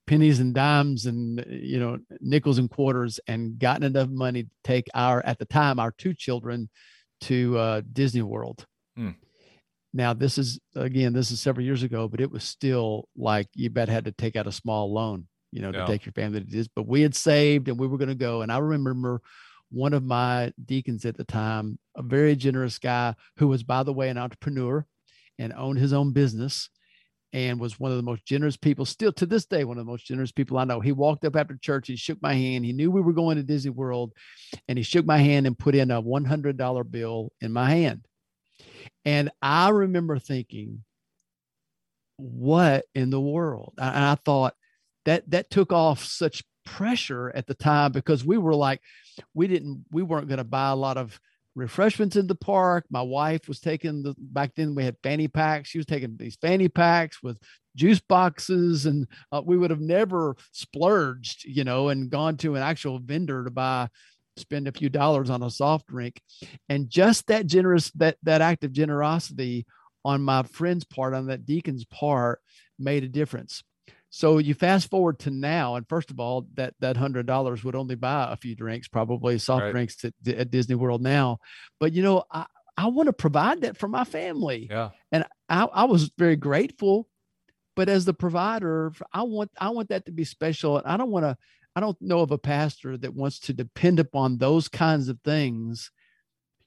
pennies 0.06 0.40
and 0.40 0.54
dimes 0.54 1.06
and 1.06 1.44
you 1.50 1.80
know 1.80 1.98
nickels 2.20 2.58
and 2.58 2.70
quarters 2.70 3.22
and 3.28 3.58
gotten 3.58 3.84
enough 3.84 4.10
money 4.10 4.44
to 4.44 4.50
take 4.64 4.86
our 4.94 5.26
at 5.26 5.40
the 5.40 5.46
time 5.46 5.80
our 5.80 5.92
two 5.92 6.14
children 6.14 6.70
to 7.22 7.58
uh, 7.58 7.82
Disney 7.94 8.22
World. 8.22 8.66
Hmm. 8.96 9.12
Now, 9.94 10.14
this 10.14 10.38
is 10.38 10.60
again, 10.76 11.14
this 11.14 11.32
is 11.32 11.40
several 11.40 11.66
years 11.66 11.84
ago, 11.84 12.08
but 12.08 12.22
it 12.22 12.32
was 12.32 12.44
still 12.44 13.08
like 13.16 13.48
you 13.54 13.70
bet 13.70 13.90
had 13.90 14.06
to 14.06 14.12
take 14.12 14.36
out 14.36 14.48
a 14.48 14.52
small 14.52 14.92
loan 14.92 15.28
you 15.54 15.62
know, 15.62 15.72
to 15.72 15.86
take 15.86 16.06
your 16.06 16.14
family 16.14 16.42
to 16.42 16.50
this. 16.50 16.68
But 16.68 16.88
we 16.88 17.02
had 17.02 17.14
saved 17.14 17.68
and 17.68 17.80
we 17.80 17.86
were 17.88 18.00
going 18.00 18.10
to 18.10 18.16
go. 18.16 18.42
And 18.42 18.52
I 18.52 18.58
remember 18.58 19.22
one 19.70 19.94
of 19.94 20.04
my 20.04 20.52
deacons 20.66 21.06
at 21.06 21.16
the 21.16 21.24
time, 21.24 21.78
a 21.96 22.02
very 22.02 22.36
generous 22.36 22.80
guy 22.80 23.14
who 23.38 23.48
was, 23.48 23.62
by 23.62 23.84
the 23.84 23.94
way, 23.94 24.10
an 24.10 24.18
entrepreneur 24.18 24.86
and 25.38 25.54
owned 25.54 25.78
his 25.78 25.94
own 25.94 26.12
business 26.12 26.70
and 27.34 27.60
was 27.60 27.80
one 27.80 27.92
of 27.92 27.98
the 27.98 28.04
most 28.04 28.26
generous 28.26 28.58
people, 28.58 28.86
still 28.86 29.12
to 29.14 29.28
this 29.28 29.46
day, 29.46 29.64
one 29.64 29.78
of 29.78 29.86
the 29.86 29.92
most 29.92 30.06
generous 30.06 30.32
people 30.32 30.58
I 30.58 30.66
know. 30.66 30.80
He 30.80 30.92
walked 30.92 31.24
up 31.26 31.36
after 31.36 31.56
church, 31.56 31.88
he 31.88 31.96
shook 31.96 32.22
my 32.22 32.34
hand. 32.34 32.66
He 32.66 32.74
knew 32.74 32.90
we 32.90 33.02
were 33.02 33.14
going 33.14 33.38
to 33.38 33.44
Disney 33.44 33.72
World, 33.72 34.14
and 34.68 34.78
he 34.78 34.84
shook 34.84 35.06
my 35.06 35.18
hand 35.18 35.48
and 35.48 35.58
put 35.58 35.76
in 35.76 35.92
a 35.92 36.02
$100 36.02 36.92
bill 36.92 37.32
in 37.42 37.52
my 37.52 37.70
hand. 37.70 38.06
And 39.06 39.32
I 39.42 39.70
remember 39.70 40.20
thinking, 40.20 40.84
what 42.18 42.86
in 42.94 43.10
the 43.10 43.22
world? 43.22 43.74
And 43.78 44.06
I 44.06 44.16
thought 44.16 44.56
that 45.06 45.30
that 45.32 45.50
took 45.50 45.74
off 45.74 46.04
such 46.04 46.44
pressure 46.66 47.32
at 47.36 47.48
the 47.48 47.54
time 47.54 47.92
because 47.92 48.24
we 48.24 48.38
were 48.38 48.56
like, 48.56 48.82
we 49.34 49.48
didn't, 49.48 49.86
we 49.92 50.04
weren't 50.04 50.28
going 50.28 50.38
to 50.38 50.44
buy 50.44 50.70
a 50.70 50.76
lot 50.76 50.98
of 50.98 51.20
refreshments 51.56 52.16
in 52.16 52.28
the 52.28 52.36
park. 52.36 52.86
My 52.90 53.02
wife 53.02 53.48
was 53.48 53.60
taking 53.60 54.04
the 54.04 54.16
back 54.18 54.54
then 54.56 54.76
we 54.76 54.84
had 54.84 54.98
fanny 55.04 55.28
packs. 55.28 55.70
She 55.70 55.78
was 55.78 55.86
taking 55.86 56.16
these 56.18 56.38
fanny 56.42 56.68
packs 56.68 57.22
with 57.22 57.38
juice 57.76 58.00
boxes, 58.00 58.86
and 58.86 59.08
uh, 59.32 59.42
we 59.44 59.58
would 59.58 59.70
have 59.70 59.82
never 59.82 60.36
splurged, 60.52 61.46
you 61.46 61.64
know, 61.64 61.90
and 61.90 62.10
gone 62.10 62.38
to 62.38 62.56
an 62.56 62.64
actual 62.64 63.00
vendor 63.00 63.44
to 63.44 63.52
buy 63.52 63.90
spend 64.38 64.68
a 64.68 64.72
few 64.72 64.90
dollars 64.90 65.30
on 65.30 65.44
a 65.44 65.50
soft 65.50 65.88
drink 65.88 66.22
and 66.70 66.90
just 66.90 67.28
that 67.28 67.46
generous 67.46 67.92
that 67.92 68.18
that 68.24 68.42
act 68.42 68.64
of 68.64 68.72
generosity 68.72 69.66
on 70.06 70.22
my 70.22 70.44
friend's 70.44 70.84
part 70.86 71.14
on 71.14 71.28
that 71.28 71.46
deacon's 71.46 71.86
part 71.86 72.40
made 72.80 73.04
a 73.04 73.08
difference 73.08 73.64
so 74.10 74.38
you 74.40 74.54
fast 74.54 74.90
forward 74.90 75.20
to 75.20 75.30
now 75.30 75.76
and 75.76 75.88
first 75.88 76.10
of 76.12 76.20
all 76.20 76.48
that 76.56 76.74
that 76.80 76.98
hundred 76.98 77.26
dollars 77.26 77.64
would 77.64 77.76
only 77.76 77.96
buy 77.96 78.28
a 78.32 78.36
few 78.38 78.56
drinks 78.56 78.88
probably 78.88 79.38
soft 79.38 79.64
Right. 79.66 79.72
drinks 79.72 80.04
at, 80.04 80.14
at 80.28 80.52
disney 80.52 80.76
world 80.76 81.02
now 81.02 81.38
but 81.80 81.94
you 81.94 82.02
know 82.02 82.24
i 82.32 82.46
i 82.78 82.88
want 82.88 83.08
to 83.08 83.14
provide 83.14 83.62
that 83.62 83.78
for 83.78 83.88
my 83.88 84.04
family 84.04 84.68
Yeah. 84.70 84.90
and 85.12 85.26
I, 85.48 85.66
I 85.66 85.84
was 85.86 86.12
very 86.18 86.36
grateful 86.36 87.08
but 87.76 87.88
as 87.88 88.06
the 88.06 88.14
provider 88.16 88.92
i 89.14 89.22
want 89.22 89.52
i 89.60 89.70
want 89.70 89.90
that 89.90 90.06
to 90.08 90.12
be 90.12 90.26
special 90.26 90.78
and 90.80 90.88
i 90.88 90.98
don't 90.98 91.12
want 91.12 91.24
to 91.26 91.38
i 91.76 91.80
don't 91.80 92.02
know 92.02 92.20
of 92.20 92.32
a 92.32 92.38
pastor 92.38 92.98
that 92.98 93.14
wants 93.14 93.40
to 93.40 93.54
depend 93.54 94.00
upon 94.00 94.38
those 94.38 94.68
kinds 94.68 95.08
of 95.10 95.20
things 95.24 95.92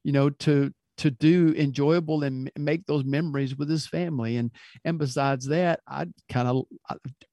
you 0.04 0.12
know 0.12 0.30
to 0.30 0.72
to 0.96 1.10
do 1.10 1.54
enjoyable 1.56 2.22
and 2.22 2.50
make 2.56 2.86
those 2.86 3.04
memories 3.04 3.56
with 3.56 3.68
his 3.68 3.86
family. 3.86 4.36
And 4.36 4.50
and 4.84 4.98
besides 4.98 5.46
that 5.46 5.80
i 5.86 6.06
kind 6.28 6.48
of 6.48 6.64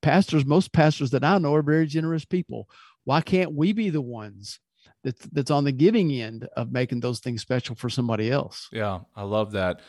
pastors 0.02 0.46
most 0.46 0.74
pastors 0.74 1.12
that 1.12 1.24
i 1.24 1.38
know 1.38 1.54
are 1.56 1.62
very 1.62 1.88
generous 1.88 2.26
people. 2.26 2.68
Why 3.06 3.22
can't 3.22 3.54
we 3.54 3.74
be 3.74 3.90
the 3.90 4.02
ones 4.02 4.60
that's 5.04 5.26
that's 5.28 5.52
on 5.52 5.64
the 5.64 5.72
giving 5.72 6.12
end 6.12 6.48
of 6.56 6.72
making 6.72 7.00
those 7.02 7.20
things 7.20 7.42
special 7.42 7.76
for 7.76 7.90
somebody 7.90 8.32
else? 8.32 8.70
Yeah, 8.72 9.00
I 9.16 9.24
love 9.24 9.52
that. 9.54 9.82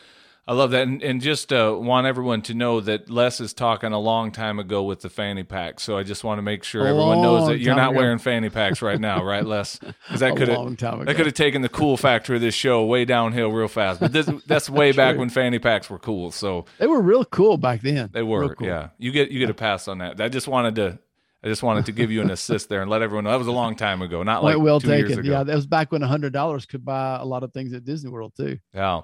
I 0.46 0.52
love 0.52 0.72
that, 0.72 0.82
and, 0.86 1.02
and 1.02 1.22
just 1.22 1.54
uh, 1.54 1.74
want 1.78 2.06
everyone 2.06 2.42
to 2.42 2.54
know 2.54 2.80
that 2.80 3.08
Les 3.08 3.40
is 3.40 3.54
talking 3.54 3.92
a 3.92 3.98
long 3.98 4.30
time 4.30 4.58
ago 4.58 4.82
with 4.82 5.00
the 5.00 5.08
fanny 5.08 5.42
pack. 5.42 5.80
So 5.80 5.96
I 5.96 6.02
just 6.02 6.22
want 6.22 6.36
to 6.36 6.42
make 6.42 6.64
sure 6.64 6.84
A 6.84 6.90
everyone 6.90 7.22
knows 7.22 7.48
that 7.48 7.60
you're 7.60 7.74
not 7.74 7.92
ago. 7.92 8.00
wearing 8.00 8.18
fanny 8.18 8.50
packs 8.50 8.82
right 8.82 9.00
now, 9.00 9.24
right, 9.24 9.44
Les? 9.44 9.78
Because 10.04 10.20
that 10.20 10.36
could 10.36 10.48
have 10.48 10.58
long 10.58 10.76
time 10.76 10.94
ago 11.00 11.04
that 11.04 11.16
could 11.16 11.24
have 11.24 11.34
taken 11.34 11.62
the 11.62 11.70
cool 11.70 11.96
factor 11.96 12.34
of 12.34 12.42
this 12.42 12.54
show 12.54 12.84
way 12.84 13.06
downhill 13.06 13.50
real 13.52 13.68
fast. 13.68 14.00
But 14.00 14.12
this 14.12 14.30
that's 14.46 14.68
way 14.68 14.92
back 14.92 15.16
when 15.16 15.30
fanny 15.30 15.58
packs 15.58 15.88
were 15.88 15.98
cool. 15.98 16.30
So 16.30 16.66
they 16.78 16.86
were 16.86 17.00
real 17.00 17.24
cool 17.24 17.56
back 17.56 17.80
then 17.80 18.10
they 18.12 18.22
were, 18.22 18.54
cool. 18.54 18.66
yeah. 18.66 18.90
You 18.98 19.12
get 19.12 19.30
you 19.30 19.38
get 19.38 19.48
a 19.48 19.54
pass 19.54 19.88
on 19.88 19.98
that. 19.98 20.20
I 20.20 20.28
just 20.28 20.46
wanted 20.46 20.74
to. 20.76 20.98
I 21.42 21.48
just 21.48 21.62
wanted 21.62 21.86
to 21.86 21.92
give 21.92 22.10
you 22.10 22.20
an 22.22 22.30
assist 22.38 22.68
there 22.68 22.82
and 22.82 22.90
let 22.90 23.00
everyone 23.02 23.24
know 23.24 23.30
that 23.30 23.38
was 23.38 23.46
a 23.46 23.52
long 23.52 23.76
time 23.76 24.02
ago, 24.02 24.22
not 24.22 24.44
like 24.44 24.58
well 24.58 24.80
years 24.82 25.08
taken. 25.08 25.24
Yeah, 25.24 25.42
that 25.42 25.54
was 25.54 25.66
back 25.66 25.90
when 25.90 26.02
a 26.02 26.06
hundred 26.06 26.34
dollars 26.34 26.66
could 26.66 26.84
buy 26.84 27.16
a 27.18 27.24
lot 27.24 27.42
of 27.42 27.52
things 27.54 27.72
at 27.72 27.84
Disney 27.84 28.10
World 28.10 28.32
too. 28.36 28.58
Yeah. 28.74 29.02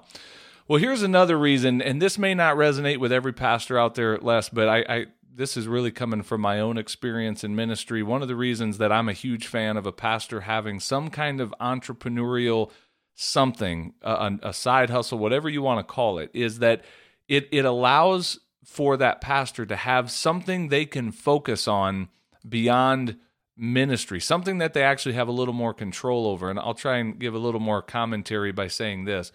Well, 0.71 0.79
here's 0.79 1.03
another 1.03 1.37
reason, 1.37 1.81
and 1.81 2.01
this 2.01 2.17
may 2.17 2.33
not 2.33 2.55
resonate 2.55 2.99
with 2.99 3.11
every 3.11 3.33
pastor 3.33 3.77
out 3.77 3.95
there, 3.95 4.17
Les, 4.19 4.47
but 4.47 4.69
I, 4.69 4.85
I 4.87 5.05
this 5.35 5.57
is 5.57 5.67
really 5.67 5.91
coming 5.91 6.23
from 6.23 6.39
my 6.39 6.61
own 6.61 6.77
experience 6.77 7.43
in 7.43 7.57
ministry. 7.57 8.01
One 8.01 8.21
of 8.21 8.29
the 8.29 8.37
reasons 8.37 8.77
that 8.77 8.89
I'm 8.89 9.09
a 9.09 9.13
huge 9.13 9.47
fan 9.47 9.75
of 9.75 9.85
a 9.85 9.91
pastor 9.91 10.39
having 10.39 10.79
some 10.79 11.09
kind 11.09 11.41
of 11.41 11.53
entrepreneurial 11.59 12.71
something, 13.15 13.95
a, 14.01 14.31
a 14.43 14.53
side 14.53 14.89
hustle, 14.89 15.19
whatever 15.19 15.49
you 15.49 15.61
want 15.61 15.85
to 15.85 15.93
call 15.93 16.19
it, 16.19 16.31
is 16.33 16.59
that 16.59 16.85
it 17.27 17.49
it 17.51 17.65
allows 17.65 18.39
for 18.63 18.95
that 18.95 19.19
pastor 19.19 19.65
to 19.65 19.75
have 19.75 20.09
something 20.09 20.69
they 20.69 20.85
can 20.85 21.11
focus 21.11 21.67
on 21.67 22.07
beyond 22.47 23.17
ministry, 23.57 24.21
something 24.21 24.59
that 24.59 24.73
they 24.73 24.83
actually 24.83 25.15
have 25.15 25.27
a 25.27 25.33
little 25.33 25.53
more 25.53 25.73
control 25.73 26.27
over. 26.27 26.49
And 26.49 26.57
I'll 26.57 26.73
try 26.73 26.95
and 26.99 27.19
give 27.19 27.33
a 27.33 27.39
little 27.39 27.59
more 27.59 27.81
commentary 27.81 28.53
by 28.53 28.69
saying 28.69 29.03
this. 29.03 29.33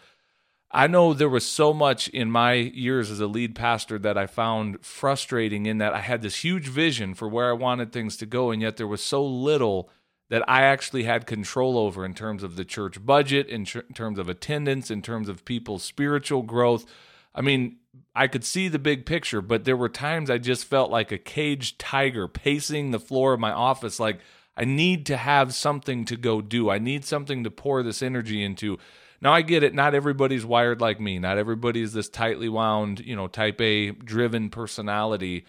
I 0.70 0.88
know 0.88 1.14
there 1.14 1.28
was 1.28 1.46
so 1.46 1.72
much 1.72 2.08
in 2.08 2.30
my 2.30 2.54
years 2.54 3.10
as 3.10 3.20
a 3.20 3.26
lead 3.26 3.54
pastor 3.54 3.98
that 4.00 4.18
I 4.18 4.26
found 4.26 4.84
frustrating 4.84 5.66
in 5.66 5.78
that 5.78 5.94
I 5.94 6.00
had 6.00 6.22
this 6.22 6.42
huge 6.42 6.66
vision 6.66 7.14
for 7.14 7.28
where 7.28 7.48
I 7.48 7.54
wanted 7.54 7.92
things 7.92 8.16
to 8.18 8.26
go, 8.26 8.50
and 8.50 8.60
yet 8.60 8.76
there 8.76 8.86
was 8.86 9.02
so 9.02 9.24
little 9.24 9.90
that 10.28 10.48
I 10.48 10.62
actually 10.62 11.04
had 11.04 11.24
control 11.24 11.78
over 11.78 12.04
in 12.04 12.14
terms 12.14 12.42
of 12.42 12.56
the 12.56 12.64
church 12.64 13.04
budget, 13.04 13.48
in 13.48 13.64
tr- 13.64 13.80
terms 13.94 14.18
of 14.18 14.28
attendance, 14.28 14.90
in 14.90 15.02
terms 15.02 15.28
of 15.28 15.44
people's 15.44 15.84
spiritual 15.84 16.42
growth. 16.42 16.84
I 17.32 17.42
mean, 17.42 17.76
I 18.14 18.26
could 18.26 18.44
see 18.44 18.66
the 18.66 18.80
big 18.80 19.06
picture, 19.06 19.40
but 19.40 19.64
there 19.64 19.76
were 19.76 19.88
times 19.88 20.30
I 20.30 20.38
just 20.38 20.64
felt 20.64 20.90
like 20.90 21.12
a 21.12 21.18
caged 21.18 21.78
tiger 21.78 22.26
pacing 22.26 22.90
the 22.90 22.98
floor 22.98 23.34
of 23.34 23.40
my 23.40 23.52
office. 23.52 24.00
Like, 24.00 24.18
I 24.56 24.64
need 24.64 25.06
to 25.06 25.16
have 25.16 25.54
something 25.54 26.04
to 26.06 26.16
go 26.16 26.40
do. 26.40 26.70
I 26.70 26.78
need 26.78 27.04
something 27.04 27.44
to 27.44 27.50
pour 27.50 27.84
this 27.84 28.02
energy 28.02 28.42
into. 28.42 28.78
Now, 29.20 29.32
I 29.32 29.42
get 29.42 29.62
it. 29.62 29.74
Not 29.74 29.94
everybody's 29.94 30.44
wired 30.44 30.80
like 30.80 31.00
me. 31.00 31.18
Not 31.18 31.38
everybody 31.38 31.82
is 31.82 31.92
this 31.92 32.08
tightly 32.08 32.48
wound, 32.48 33.00
you 33.00 33.16
know, 33.16 33.28
type 33.28 33.60
A 33.60 33.90
driven 33.90 34.50
personality. 34.50 35.44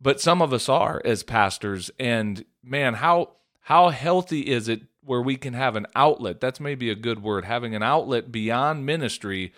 But 0.00 0.20
some 0.20 0.40
of 0.40 0.52
us 0.52 0.68
are 0.68 1.02
as 1.04 1.22
pastors. 1.22 1.90
And 1.98 2.44
man, 2.62 2.94
how 2.94 3.32
how 3.60 3.90
healthy 3.90 4.40
is 4.40 4.68
it 4.68 4.82
where 5.04 5.20
we 5.20 5.36
can 5.36 5.54
have 5.54 5.76
an 5.76 5.86
outlet? 5.94 6.40
That's 6.40 6.60
maybe 6.60 6.90
a 6.90 6.94
good 6.94 7.22
word. 7.22 7.44
Having 7.44 7.74
an 7.74 7.82
outlet 7.82 8.32
beyond 8.32 8.86
ministry 8.86 9.52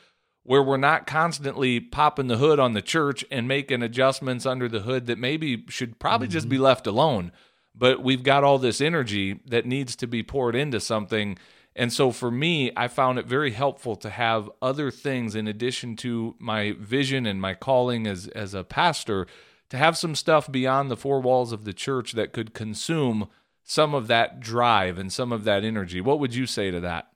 where 0.45 0.63
we're 0.63 0.77
not 0.77 1.07
constantly 1.07 1.79
popping 1.79 2.27
the 2.27 2.39
hood 2.39 2.59
on 2.59 2.73
the 2.73 2.83
church 2.83 3.25
and 3.31 3.47
making 3.47 3.83
adjustments 3.83 4.45
under 4.45 4.69
the 4.69 4.81
hood 4.81 5.07
that 5.07 5.19
maybe 5.19 5.65
should 5.69 5.99
probably 5.99 6.27
just 6.27 6.49
be 6.49 6.57
mm-hmm. 6.57 6.65
left 6.65 6.87
alone. 6.87 7.31
But 7.75 8.03
we've 8.03 8.23
got 8.25 8.45
all 8.45 8.59
this 8.59 8.81
energy 8.81 9.41
that 9.47 9.67
needs 9.67 9.97
to 9.97 10.07
be 10.07 10.23
poured 10.23 10.57
into 10.57 10.81
something. 10.81 11.39
And 11.75 11.93
so 11.93 12.11
for 12.13 12.31
me, 12.31 12.71
I 12.77 12.89
found 12.89 13.19
it 13.19 13.27
very 13.27 13.53
helpful 13.53 13.97
to 13.97 14.11
have 14.11 14.51
other 14.61 14.91
things 14.91 15.35
in 15.35 15.49
addition 15.49 15.97
to 15.97 16.37
my 16.39 16.73
vision 16.79 17.27
and 17.27 17.41
my 17.41 17.55
calling 17.55 18.07
as 18.07 18.29
as 18.29 18.55
a 18.55 18.65
pastor 18.65 19.27
to 19.71 19.79
have 19.79 19.97
some 19.97 20.15
stuff 20.15 20.53
beyond 20.53 20.91
the 20.91 20.97
four 20.97 21.21
walls 21.21 21.51
of 21.51 21.65
the 21.65 21.73
church 21.73 22.13
that 22.13 22.33
could 22.33 22.53
consume 22.53 23.29
some 23.65 23.95
of 23.95 24.07
that 24.07 24.39
drive 24.39 24.99
and 24.99 25.11
some 25.11 25.33
of 25.33 25.45
that 25.45 25.65
energy. 25.65 26.01
What 26.01 26.21
would 26.21 26.35
you 26.35 26.47
say 26.47 26.71
to 26.71 26.81
that? 26.81 27.09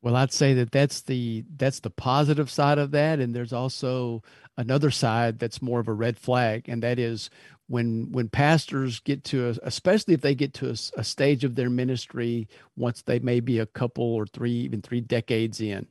Well, 0.00 0.16
I'd 0.16 0.32
say 0.32 0.52
that 0.54 0.70
that's 0.70 1.00
the 1.00 1.44
that's 1.56 1.80
the 1.80 1.90
positive 1.90 2.50
side 2.50 2.78
of 2.78 2.90
that, 2.90 3.20
and 3.20 3.34
there's 3.34 3.54
also 3.54 4.22
another 4.56 4.90
side 4.90 5.38
that's 5.38 5.62
more 5.62 5.80
of 5.80 5.88
a 5.88 5.92
red 5.92 6.18
flag, 6.18 6.68
and 6.68 6.82
that 6.82 6.98
is 6.98 7.30
when 7.66 8.12
when 8.12 8.28
pastors 8.28 9.00
get 9.00 9.24
to 9.24 9.48
a, 9.48 9.54
especially 9.62 10.14
if 10.14 10.20
they 10.20 10.34
get 10.34 10.52
to 10.54 10.68
a, 10.68 10.76
a 10.96 11.04
stage 11.04 11.44
of 11.44 11.54
their 11.54 11.70
ministry 11.70 12.48
once 12.76 13.02
they 13.02 13.18
may 13.18 13.40
be 13.40 13.58
a 13.58 13.66
couple 13.66 14.04
or 14.04 14.26
three 14.26 14.52
even 14.52 14.82
three 14.82 15.00
decades 15.00 15.60
in, 15.60 15.86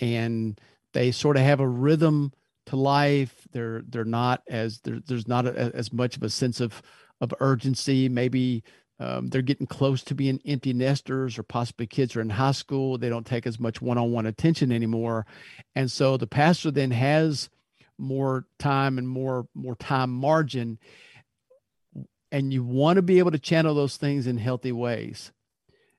and 0.00 0.60
they 0.92 1.10
sort 1.12 1.36
of 1.36 1.42
have 1.42 1.60
a 1.60 1.68
rhythm 1.68 2.32
to 2.66 2.76
life. 2.76 3.46
They're 3.52 3.82
they're 3.88 4.04
not 4.04 4.42
as 4.48 4.80
there, 4.80 5.00
there's 5.06 5.28
not 5.28 5.46
a, 5.46 5.70
as 5.74 5.92
much 5.92 6.16
of 6.16 6.22
a 6.22 6.30
sense 6.30 6.60
of 6.60 6.82
of 7.20 7.34
urgency. 7.40 8.08
Maybe 8.08 8.64
um, 8.98 9.28
they're 9.28 9.42
getting 9.42 9.66
close 9.66 10.02
to 10.04 10.14
being 10.14 10.40
empty 10.46 10.72
nesters, 10.72 11.38
or 11.38 11.42
possibly 11.42 11.86
kids 11.86 12.16
are 12.16 12.22
in 12.22 12.30
high 12.30 12.52
school. 12.52 12.96
They 12.96 13.10
don't 13.10 13.26
take 13.26 13.46
as 13.46 13.60
much 13.60 13.82
one-on-one 13.82 14.26
attention 14.26 14.72
anymore, 14.72 15.26
and 15.74 15.92
so 15.92 16.16
the 16.16 16.26
pastor 16.26 16.70
then 16.70 16.90
has 16.90 17.50
more 17.98 18.46
time 18.58 18.98
and 18.98 19.08
more 19.08 19.46
more 19.54 19.76
time 19.76 20.10
margin. 20.10 20.78
And 22.32 22.52
you 22.52 22.64
want 22.64 22.96
to 22.96 23.02
be 23.02 23.18
able 23.18 23.30
to 23.30 23.38
channel 23.38 23.74
those 23.74 23.96
things 23.96 24.26
in 24.26 24.36
healthy 24.36 24.72
ways. 24.72 25.32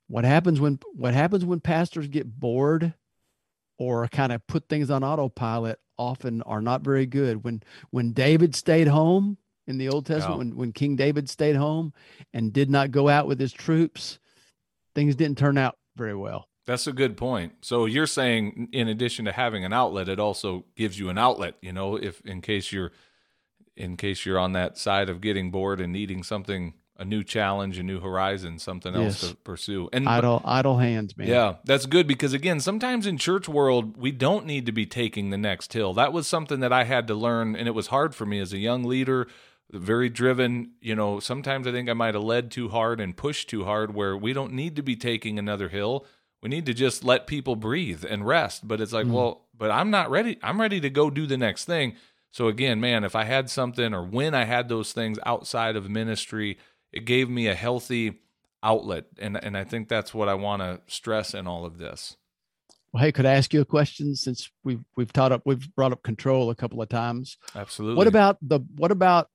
What 0.08 0.24
happens 0.26 0.60
when 0.60 0.80
what 0.94 1.14
happens 1.14 1.46
when 1.46 1.60
pastors 1.60 2.08
get 2.08 2.40
bored 2.40 2.94
or 3.78 4.08
kind 4.08 4.32
of 4.32 4.46
put 4.48 4.68
things 4.70 4.90
on 4.90 5.04
autopilot 5.04 5.80
often 5.98 6.42
are 6.44 6.62
not 6.62 6.82
very 6.82 7.06
good. 7.06 7.44
When 7.44 7.64
when 7.90 8.14
David 8.14 8.56
stayed 8.56 8.88
home 8.88 9.38
in 9.66 9.78
the 9.78 9.90
Old 9.90 10.06
Testament, 10.06 10.36
Yeah. 10.36 10.50
when, 10.50 10.56
when 10.56 10.72
King 10.74 10.96
David 10.96 11.30
stayed 11.30 11.56
home 11.56 11.94
and 12.34 12.54
did 12.54 12.70
not 12.70 12.92
go 12.92 13.10
out 13.10 13.28
with 13.28 13.40
his 13.40 13.52
troops, 13.52 14.20
things 14.96 15.16
didn't 15.16 15.38
turn 15.38 15.58
out 15.58 15.78
very 15.96 16.16
well. 16.16 16.48
That's 16.68 16.86
a 16.86 16.94
good 16.94 17.18
point. 17.18 17.54
So 17.62 17.86
you're 17.86 18.06
saying, 18.06 18.70
in 18.74 18.88
addition 18.88 19.26
to 19.26 19.32
having 19.32 19.66
an 19.66 19.74
outlet, 19.74 20.08
it 20.10 20.20
also 20.20 20.66
gives 20.76 21.00
you 21.00 21.10
an 21.10 21.18
outlet. 21.18 21.56
You 21.62 21.72
know, 21.74 21.96
if 21.96 22.22
in 22.22 22.42
case 22.42 22.72
you're 22.72 22.92
in 23.76 23.96
case 23.98 24.26
you're 24.26 24.40
on 24.40 24.54
that 24.54 24.78
side 24.78 25.08
of 25.10 25.22
getting 25.22 25.50
bored 25.52 25.80
and 25.80 25.94
needing 25.94 26.24
something 26.24 26.74
a 27.00 27.06
new 27.06 27.24
challenge, 27.24 27.78
a 27.78 27.84
new 27.84 28.00
horizon, 28.00 28.58
something 28.58 28.96
else 28.96 29.22
Yes. 29.22 29.30
to 29.30 29.36
pursue. 29.38 29.88
And 29.94 30.10
idle 30.10 30.42
idle 30.44 30.78
hands, 30.80 31.16
man. 31.16 31.28
yeah, 31.28 31.56
that's 31.64 31.86
good 31.86 32.08
because 32.08 32.34
again, 32.34 32.60
sometimes 32.60 33.06
in 33.06 33.18
church 33.20 33.48
world, 33.48 33.96
we 33.98 34.12
don't 34.12 34.46
need 34.48 34.66
to 34.66 34.72
be 34.72 34.86
taking 34.88 35.30
the 35.30 35.38
next 35.38 35.74
hill. 35.74 35.94
That 35.94 36.12
was 36.12 36.28
something 36.28 36.60
that 36.62 36.74
I 36.74 36.84
had 36.86 37.08
to 37.08 37.14
learn 37.16 37.56
and 37.56 37.68
it 37.68 37.76
was 37.76 37.88
hard 37.88 38.16
for 38.16 38.26
me 38.26 38.40
as 38.40 38.52
a 38.52 38.58
young 38.58 38.84
leader, 38.84 39.28
very 39.72 40.10
driven, 40.10 40.72
you 40.82 40.96
know, 40.96 41.20
sometimes 41.20 41.68
I 41.68 41.72
think 41.72 41.88
I 41.88 41.94
might 41.94 42.16
have 42.16 42.24
led 42.24 42.50
too 42.50 42.70
hard 42.70 43.00
and 43.00 43.16
pushed 43.16 43.48
too 43.48 43.64
hard 43.66 43.94
where 43.94 44.18
we 44.18 44.34
don't 44.34 44.54
need 44.54 44.76
to 44.78 44.82
be 44.82 44.96
taking 44.96 45.38
another 45.38 45.70
hill. 45.70 46.04
We 46.42 46.50
need 46.50 46.66
to 46.68 46.74
just 46.74 47.04
let 47.04 47.28
people 47.28 47.56
breathe 47.56 48.06
and 48.08 48.26
rest. 48.26 48.68
But 48.68 48.80
it's 48.82 48.94
like, 48.94 49.08
Mhm. 49.08 49.12
well, 49.12 49.48
but 49.58 49.72
I'm 49.72 49.90
not 49.90 50.10
ready. 50.12 50.38
I'm 50.44 50.62
ready 50.62 50.80
to 50.82 50.90
go 50.90 51.10
do 51.10 51.26
the 51.26 51.38
next 51.38 51.66
thing. 51.66 51.96
So 52.32 52.48
again, 52.48 52.80
man, 52.80 53.04
if 53.04 53.16
I 53.16 53.24
had 53.24 53.50
something 53.50 53.94
or 53.94 54.04
when 54.04 54.36
I 54.36 54.44
had 54.46 54.70
those 54.70 54.94
things 54.94 55.18
outside 55.26 55.76
of 55.76 55.90
ministry, 55.90 56.58
it 56.92 57.06
gave 57.06 57.30
me 57.30 57.48
a 57.48 57.56
healthy 57.56 58.20
outlet. 58.62 59.06
And 59.18 59.44
and 59.44 59.58
I 59.58 59.64
think 59.64 59.88
that's 59.88 60.14
what 60.14 60.30
I 60.30 60.36
want 60.36 60.62
to 60.62 60.82
stress 60.88 61.34
in 61.34 61.48
all 61.48 61.66
of 61.66 61.78
this. 61.80 62.18
Well, 62.94 63.04
hey, 63.04 63.12
could 63.12 63.26
I 63.26 63.34
ask 63.34 63.54
you 63.54 63.62
a 63.62 63.66
question 63.66 64.16
since 64.16 64.50
we've 64.64 64.84
we've 64.96 65.12
taught 65.12 65.32
up 65.32 65.42
we've 65.46 65.74
brought 65.76 65.92
up 65.92 66.04
control 66.04 66.50
a 66.52 66.56
couple 66.56 66.82
of 66.82 66.90
times. 66.90 67.38
Absolutely. 67.56 67.98
What 67.98 68.08
about 68.08 68.38
the 68.42 68.60
what 68.76 68.92
about 68.92 69.30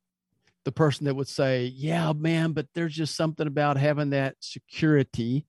the 0.64 0.72
person 0.72 1.06
that 1.06 1.14
would 1.16 1.28
say, 1.28 1.66
"Yeah, 1.66 2.12
man, 2.12 2.52
but 2.52 2.68
there's 2.74 2.94
just 2.94 3.16
something 3.16 3.46
about 3.48 3.76
having 3.76 4.10
that 4.10 4.36
security 4.40 5.44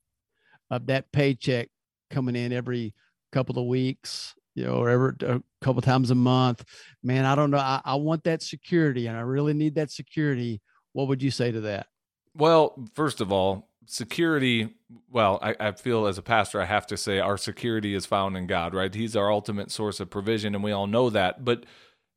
of 0.73 0.87
that 0.87 1.11
paycheck 1.11 1.69
coming 2.09 2.35
in 2.35 2.51
every 2.53 2.93
couple 3.31 3.59
of 3.59 3.65
weeks, 3.65 4.35
you 4.55 4.65
know, 4.65 4.75
or 4.75 4.89
every 4.89 5.13
a 5.21 5.41
couple 5.61 5.81
times 5.81 6.11
a 6.11 6.15
month. 6.15 6.63
Man, 7.01 7.25
I 7.25 7.35
don't 7.35 7.51
know. 7.51 7.57
I, 7.57 7.81
I 7.83 7.95
want 7.95 8.23
that 8.25 8.41
security, 8.41 9.07
and 9.07 9.17
I 9.17 9.21
really 9.21 9.53
need 9.53 9.75
that 9.75 9.91
security." 9.91 10.61
What 10.93 11.07
would 11.07 11.23
you 11.23 11.31
say 11.31 11.51
to 11.51 11.61
that? 11.61 11.87
Well, 12.35 12.87
first 12.93 13.19
of 13.19 13.31
all, 13.31 13.69
security. 13.87 14.75
Well, 15.09 15.39
I, 15.41 15.55
I 15.59 15.71
feel 15.71 16.05
as 16.05 16.19
a 16.19 16.21
pastor, 16.21 16.61
I 16.61 16.65
have 16.65 16.85
to 16.87 16.97
say 16.97 17.19
our 17.19 17.37
security 17.37 17.95
is 17.95 18.05
found 18.05 18.37
in 18.37 18.45
God, 18.45 18.73
right? 18.75 18.93
He's 18.93 19.15
our 19.15 19.31
ultimate 19.31 19.71
source 19.71 19.99
of 19.99 20.09
provision, 20.09 20.53
and 20.53 20.63
we 20.63 20.71
all 20.71 20.85
know 20.85 21.09
that. 21.09 21.43
But 21.43 21.65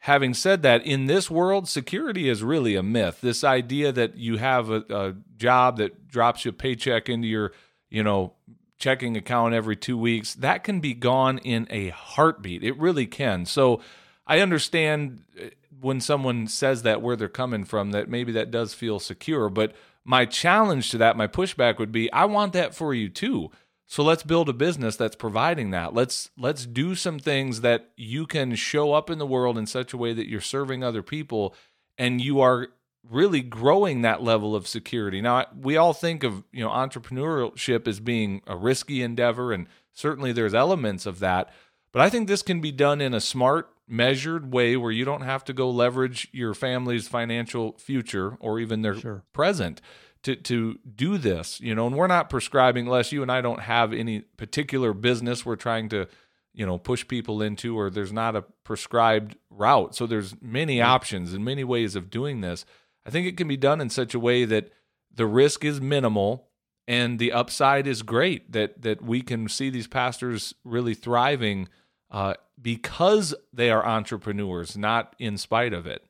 having 0.01 0.35
said 0.35 0.63
that, 0.63 0.85
in 0.85 1.07
this 1.07 1.31
world, 1.31 1.69
security 1.69 2.29
is 2.29 2.43
really 2.43 2.77
a 2.77 2.83
myth. 2.83 3.21
This 3.23 3.43
idea 3.43 3.93
that 3.93 4.17
you 4.17 4.37
have 4.37 4.71
a, 4.71 4.85
a 4.91 5.15
job 5.37 5.79
that 5.79 6.07
drops 6.07 6.45
you 6.45 6.51
a 6.51 6.55
paycheck 6.55 7.09
into 7.09 7.29
your, 7.29 7.53
you 7.91 8.03
know, 8.03 8.33
checking 8.79 9.17
account 9.17 9.55
every 9.55 9.77
two 9.77 9.97
weeks, 9.97 10.35
that 10.35 10.65
can 10.65 10.81
be 10.81 10.95
gone 10.95 11.39
in 11.39 11.67
a 11.71 11.89
heartbeat. 11.89 12.63
It 12.63 12.79
really 12.79 13.07
can. 13.07 13.47
So 13.47 13.81
I 14.27 14.41
understand 14.41 15.23
uh, 15.41 15.47
when 15.81 16.01
someone 16.01 16.47
says 16.47 16.83
that 16.83 17.03
where 17.03 17.17
they're 17.17 17.29
coming 17.29 17.65
from, 17.65 17.93
that 17.93 18.09
maybe 18.09 18.33
that 18.33 18.51
does 18.51 18.75
feel 18.75 18.99
secure. 18.99 19.49
But 19.49 19.75
my 20.05 20.25
challenge 20.25 20.91
to 20.91 20.99
that, 20.99 21.17
my 21.17 21.27
pushback 21.27 21.79
would 21.79 21.93
be, 21.93 22.11
I 22.13 22.25
want 22.27 22.53
that 22.53 22.75
for 22.75 22.95
you 22.95 23.09
too. 23.09 23.51
So 23.87 24.03
let's 24.03 24.25
build 24.25 24.49
a 24.49 24.53
business 24.53 24.97
that's 24.97 25.15
providing 25.15 25.71
that. 25.71 25.95
Let's 25.95 26.31
let's 26.37 26.67
do 26.67 26.97
some 26.97 27.21
things 27.21 27.61
that 27.61 27.91
you 27.97 28.27
can 28.27 28.57
show 28.57 28.93
up 28.93 29.11
in 29.11 29.19
the 29.19 29.27
world 29.27 29.57
in 29.57 29.67
such 29.67 29.93
a 29.93 29.97
way 29.97 30.13
that 30.13 30.29
you're 30.29 30.41
serving 30.41 30.83
other 30.83 31.03
people 31.03 31.55
and 31.97 32.21
you 32.21 32.41
are 32.41 32.69
really 33.11 33.41
growing 33.43 34.03
that 34.03 34.23
level 34.23 34.55
of 34.55 34.67
security. 34.67 35.21
Now, 35.21 35.47
we 35.59 35.77
all 35.77 35.93
think 35.93 36.25
of, 36.25 36.43
you 36.53 36.65
know, 36.65 36.71
entrepreneurship 36.71 37.87
as 37.87 38.01
being 38.01 38.43
a 38.47 38.57
risky 38.57 39.03
endeavor 39.03 39.53
and 39.53 39.67
certainly 39.93 40.33
there's 40.33 40.55
elements 40.55 41.07
of 41.07 41.21
that, 41.21 41.53
but 41.93 42.03
I 42.03 42.11
think 42.11 42.29
this 42.29 42.43
can 42.43 42.61
be 42.61 42.73
done 42.73 43.01
in 43.01 43.15
a 43.15 43.21
smart, 43.21 43.71
measured 43.89 44.53
way 44.53 44.77
where 44.77 44.91
you 44.91 45.05
don't 45.05 45.23
have 45.23 45.45
to 45.45 45.53
go 45.53 45.71
leverage 45.71 46.29
your 46.33 46.55
family's 46.55 47.07
financial 47.07 47.77
future 47.79 48.37
or 48.41 48.59
even 48.59 48.83
their 48.83 48.97
Sure. 48.99 49.23
present 49.33 49.81
to 50.25 50.35
to 50.35 50.77
do 50.97 51.19
this 51.19 51.61
you 51.61 51.73
know 51.73 51.87
and 51.87 51.95
we're 51.95 52.09
not 52.09 52.29
prescribing 52.29 52.87
unless 52.87 53.13
you 53.13 53.23
and 53.23 53.31
I 53.31 53.41
don't 53.41 53.61
have 53.61 53.93
any 53.93 54.23
particular 54.37 54.93
business 54.93 55.47
we're 55.47 55.55
trying 55.55 55.89
to 55.91 56.09
you 56.53 56.67
know 56.67 56.79
push 56.79 57.07
people 57.07 57.41
into 57.41 57.79
or 57.79 57.89
there's 57.89 58.13
not 58.13 58.35
a 58.35 58.43
prescribed 58.65 59.37
route 59.51 59.95
so 59.95 60.05
there's 60.05 60.35
many 60.43 60.81
options 60.83 61.33
and 61.33 61.45
many 61.45 61.63
ways 61.63 61.95
of 61.95 62.11
doing 62.11 62.41
this 62.41 62.67
i 63.07 63.11
think 63.11 63.27
it 63.27 63.37
can 63.37 63.49
be 63.49 63.57
done 63.57 63.81
in 63.81 63.89
such 63.89 64.15
a 64.15 64.21
way 64.21 64.45
that 64.45 64.71
the 65.15 65.27
risk 65.27 65.65
is 65.65 65.81
minimal 65.81 66.49
and 66.89 67.19
the 67.19 67.33
upside 67.33 67.87
is 67.87 68.03
great 68.03 68.53
that 68.53 68.83
that 68.83 69.03
we 69.03 69.23
can 69.23 69.49
see 69.49 69.71
these 69.71 69.87
pastors 69.87 70.55
really 70.65 70.95
thriving 70.95 71.69
uh, 72.11 72.35
because 72.61 73.35
they 73.53 73.71
are 73.71 73.85
entrepreneurs 73.85 74.77
not 74.77 75.15
in 75.19 75.37
spite 75.37 75.73
of 75.73 75.87
it. 75.87 76.03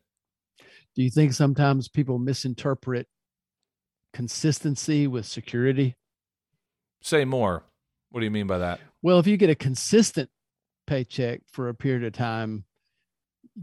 Do 0.95 1.03
you 1.03 1.11
think 1.11 1.33
sometimes 1.33 1.89
people 1.89 2.19
misinterpret 2.19 3.07
consistency 4.13 5.07
with 5.07 5.27
security? 5.27 5.97
say 7.03 7.25
more. 7.25 7.63
What 8.11 8.21
do 8.21 8.25
you 8.25 8.31
mean 8.31 8.47
by 8.47 8.59
that? 8.59 8.81
Well, 9.03 9.19
if 9.19 9.27
you 9.27 9.37
get 9.37 9.51
a 9.51 9.55
consistent 9.55 10.31
paycheck 10.87 11.43
for 11.53 11.69
a 11.69 11.75
period 11.75 12.05
of 12.05 12.13
time, 12.15 12.65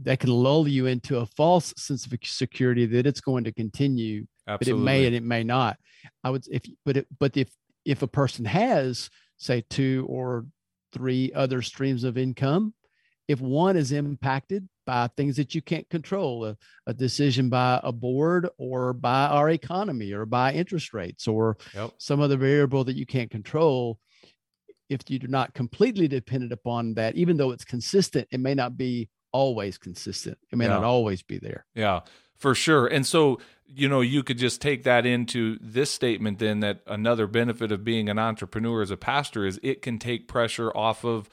that 0.01 0.19
can 0.19 0.31
lull 0.31 0.67
you 0.67 0.87
into 0.87 1.19
a 1.19 1.25
false 1.25 1.73
sense 1.77 2.05
of 2.05 2.13
security 2.23 2.85
that 2.87 3.05
it's 3.05 3.21
going 3.21 3.43
to 3.43 3.53
continue, 3.53 4.25
absolutely 4.47 4.81
but 4.81 4.81
it 4.81 4.85
may 4.85 5.05
and 5.05 5.15
it 5.15 5.23
may 5.23 5.43
not. 5.43 5.77
I 6.23 6.31
would 6.31 6.45
if 6.51 6.63
but 6.85 6.97
it, 6.97 7.07
but 7.19 7.37
if 7.37 7.51
if 7.85 8.01
a 8.01 8.07
person 8.07 8.45
has 8.45 9.09
say 9.37 9.63
two 9.69 10.05
or 10.09 10.45
three 10.93 11.31
other 11.33 11.61
streams 11.61 12.03
of 12.03 12.17
income, 12.17 12.73
if 13.27 13.41
one 13.41 13.77
is 13.77 13.91
impacted 13.91 14.67
by 14.85 15.07
things 15.15 15.37
that 15.37 15.55
you 15.55 15.61
can't 15.61 15.89
control, 15.89 16.45
a, 16.45 16.57
a 16.87 16.93
decision 16.93 17.49
by 17.49 17.79
a 17.83 17.91
board 17.91 18.49
or 18.57 18.93
by 18.93 19.27
our 19.27 19.49
economy 19.49 20.11
or 20.11 20.25
by 20.25 20.53
interest 20.53 20.93
rates 20.93 21.27
or 21.27 21.57
Yep. 21.73 21.91
some 21.97 22.19
other 22.19 22.37
variable 22.37 22.83
that 22.83 22.97
you 22.97 23.05
can't 23.05 23.31
control, 23.31 23.97
if 24.89 25.01
you're 25.07 25.29
not 25.29 25.53
completely 25.53 26.07
dependent 26.07 26.51
upon 26.51 26.93
that, 26.95 27.15
even 27.15 27.37
though 27.37 27.51
it's 27.51 27.65
consistent, 27.65 28.27
it 28.31 28.39
may 28.39 28.53
not 28.53 28.77
be 28.77 29.09
always 29.33 29.77
consistent. 29.77 30.37
It 30.51 30.55
may 30.55 30.67
not 30.67 30.83
always 30.83 31.21
be 31.21 31.37
there. 31.37 31.65
Yeah, 31.75 32.01
for 32.37 32.55
sure. 32.55 32.87
And 32.87 33.05
so, 33.05 33.39
you 33.65 33.89
know, 33.89 34.01
you 34.01 34.23
could 34.23 34.37
just 34.37 34.61
take 34.61 34.83
that 34.83 35.05
into 35.05 35.57
this 35.59 35.91
statement 35.91 36.39
then 36.39 36.61
that 36.61 36.81
another 36.87 37.27
benefit 37.27 37.71
of 37.71 37.83
being 37.83 38.07
an 38.07 38.19
entrepreneur 38.19 38.81
as 38.81 38.91
a 38.91 38.97
pastor 38.97 39.45
is 39.45 39.59
it 39.63 39.81
can 39.81 39.99
take 39.99 40.27
pressure 40.27 40.71
off 40.75 41.03
of 41.03 41.29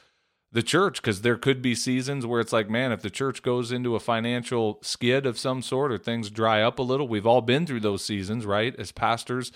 the 0.52 0.62
church 0.62 1.00
because 1.00 1.22
there 1.22 1.36
could 1.36 1.62
be 1.62 1.74
seasons 1.74 2.26
where 2.26 2.40
it's 2.40 2.52
like, 2.52 2.68
man, 2.68 2.90
if 2.90 3.02
the 3.02 3.10
church 3.10 3.42
goes 3.42 3.70
into 3.70 3.94
a 3.94 4.00
financial 4.00 4.78
skid 4.82 5.26
of 5.26 5.38
some 5.38 5.62
sort 5.62 5.92
or 5.92 5.98
things 5.98 6.30
dry 6.30 6.60
up 6.62 6.78
a 6.78 6.82
little, 6.82 7.06
we've 7.06 7.26
all 7.26 7.40
been 7.40 7.66
through 7.66 7.80
those 7.80 8.04
seasons, 8.04 8.44
right? 8.44 8.74
As 8.76 8.90
pastors, 8.90 9.52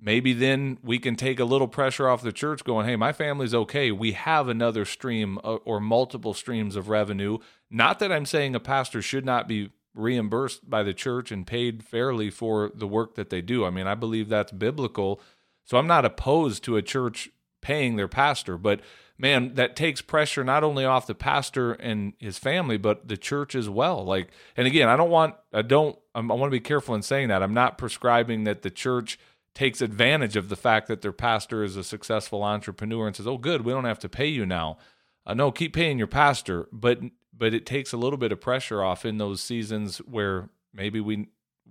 maybe 0.00 0.32
then 0.32 0.78
we 0.82 0.98
can 0.98 1.16
take 1.16 1.40
a 1.40 1.44
little 1.44 1.68
pressure 1.68 2.08
off 2.08 2.22
the 2.22 2.32
church 2.32 2.64
going, 2.64 2.86
hey, 2.86 2.96
my 2.96 3.12
family's 3.12 3.54
okay. 3.54 3.90
We 3.90 4.12
have 4.12 4.48
another 4.48 4.84
stream 4.84 5.38
uh, 5.44 5.56
or 5.64 5.80
multiple 5.80 6.34
streams 6.34 6.76
of 6.76 6.88
revenue. 6.88 7.38
Not 7.70 7.98
that 8.00 8.12
I'm 8.12 8.26
saying 8.26 8.54
a 8.54 8.60
pastor 8.60 9.00
should 9.02 9.24
not 9.24 9.48
be 9.48 9.70
reimbursed 9.94 10.68
by 10.68 10.82
the 10.82 10.94
church 10.94 11.30
and 11.30 11.46
paid 11.46 11.84
fairly 11.84 12.30
for 12.30 12.70
the 12.74 12.86
work 12.86 13.14
that 13.14 13.30
they 13.30 13.40
do. 13.40 13.64
I 13.64 13.70
mean, 13.70 13.86
I 13.86 13.94
believe 13.94 14.28
that's 14.28 14.52
biblical. 14.52 15.20
So 15.64 15.78
I'm 15.78 15.86
not 15.86 16.04
opposed 16.04 16.64
to 16.64 16.76
a 16.76 16.82
church 16.82 17.30
paying 17.62 17.96
their 17.96 18.08
pastor, 18.08 18.58
but 18.58 18.80
man, 19.16 19.54
that 19.54 19.76
takes 19.76 20.02
pressure 20.02 20.44
not 20.44 20.64
only 20.64 20.84
off 20.84 21.06
the 21.06 21.14
pastor 21.14 21.72
and 21.72 22.12
his 22.18 22.38
family, 22.38 22.76
but 22.76 23.08
the 23.08 23.16
church 23.16 23.54
as 23.54 23.68
well. 23.68 24.04
Like, 24.04 24.28
and 24.56 24.66
again, 24.66 24.88
I 24.88 24.96
don't 24.96 25.10
want, 25.10 25.36
I 25.52 25.62
don't, 25.62 25.98
I 26.14 26.20
want 26.20 26.44
to 26.44 26.50
be 26.50 26.60
careful 26.60 26.94
in 26.94 27.02
saying 27.02 27.28
that. 27.28 27.42
I'm 27.42 27.54
not 27.54 27.78
prescribing 27.78 28.44
that 28.44 28.62
the 28.62 28.70
church 28.70 29.18
takes 29.54 29.80
advantage 29.80 30.36
of 30.36 30.48
the 30.48 30.56
fact 30.56 30.88
that 30.88 31.00
their 31.00 31.12
pastor 31.12 31.62
is 31.62 31.76
a 31.76 31.84
successful 31.84 32.42
entrepreneur 32.42 33.06
and 33.06 33.16
says, 33.16 33.26
"Oh, 33.26 33.38
good, 33.38 33.62
we 33.64 33.72
don't 33.72 33.84
have 33.84 33.98
to 34.00 34.08
pay 34.08 34.26
you 34.26 34.44
now." 34.44 34.78
Uh, 35.26 35.34
no, 35.34 35.50
keep 35.50 35.72
paying 35.74 35.98
your 35.98 36.06
pastor, 36.06 36.68
but 36.72 37.00
but 37.36 37.54
it 37.54 37.66
takes 37.66 37.92
a 37.92 37.96
little 37.96 38.16
bit 38.16 38.32
of 38.32 38.40
pressure 38.40 38.82
off 38.82 39.04
in 39.04 39.18
those 39.18 39.40
seasons 39.40 39.98
where 39.98 40.50
maybe 40.72 41.00
we 41.00 41.28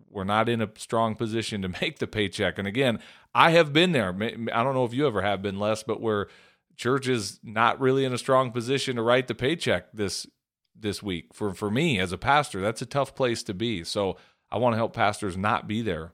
we're 0.10 0.24
not 0.24 0.50
in 0.50 0.62
a 0.62 0.70
strong 0.78 1.16
position 1.16 1.62
to 1.62 1.70
make 1.82 2.00
the 2.00 2.08
paycheck. 2.08 2.58
And 2.58 2.68
again, 2.68 3.00
I 3.34 3.52
have 3.52 3.74
been 3.74 3.92
there. 3.92 4.10
I 4.10 4.64
don't 4.64 4.74
know 4.74 4.86
if 4.86 4.94
you 4.94 5.08
ever 5.08 5.22
have 5.22 5.42
been 5.42 5.60
Les, 5.60 5.84
but 5.84 6.02
where 6.02 6.28
church 6.76 7.08
is 7.08 7.40
not 7.44 7.80
really 7.80 8.06
in 8.06 8.14
a 8.14 8.18
strong 8.18 8.52
position 8.52 8.96
to 8.96 9.02
write 9.02 9.28
the 9.28 9.36
paycheck 9.36 9.92
this 9.94 10.28
this 10.76 11.04
week 11.04 11.34
for 11.34 11.54
for 11.54 11.70
me 11.70 12.00
as 12.00 12.12
a 12.12 12.18
pastor. 12.18 12.62
That's 12.62 12.82
a 12.82 12.88
tough 12.88 13.16
place 13.16 13.44
to 13.44 13.54
be. 13.54 13.84
So 13.84 14.18
I 14.52 14.58
want 14.58 14.74
to 14.74 14.78
help 14.78 14.94
pastors 14.94 15.38
not 15.38 15.68
be 15.68 15.82
there. 15.82 16.14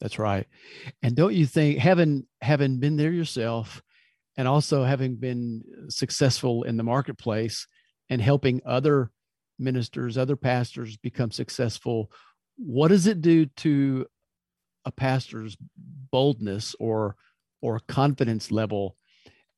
That's 0.00 0.18
right. 0.18 0.46
And 1.02 1.16
don't 1.16 1.34
you 1.34 1.46
think 1.46 1.78
having 1.78 2.26
having 2.40 2.78
been 2.78 2.96
there 2.96 3.12
yourself 3.12 3.82
and 4.36 4.46
also 4.46 4.84
having 4.84 5.16
been 5.16 5.62
successful 5.88 6.64
in 6.64 6.76
the 6.76 6.82
marketplace 6.82 7.66
and 8.10 8.20
helping 8.20 8.60
other 8.66 9.10
ministers, 9.58 10.18
other 10.18 10.36
pastors 10.36 10.96
become 10.98 11.30
successful, 11.30 12.10
what 12.56 12.88
does 12.88 13.06
it 13.06 13.22
do 13.22 13.46
to 13.46 14.06
a 14.84 14.92
pastor's 14.92 15.56
boldness 16.10 16.74
or 16.78 17.16
or 17.62 17.80
confidence 17.80 18.50
level 18.50 18.96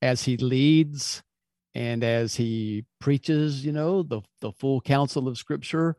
as 0.01 0.23
he 0.23 0.37
leads 0.37 1.23
and 1.75 2.03
as 2.03 2.35
he 2.35 2.85
preaches, 3.01 3.65
you 3.65 3.73
know, 3.73 4.03
the 4.05 4.21
the 4.41 4.53
full 4.53 4.81
counsel 4.81 5.27
of 5.27 5.37
scripture? 5.37 5.97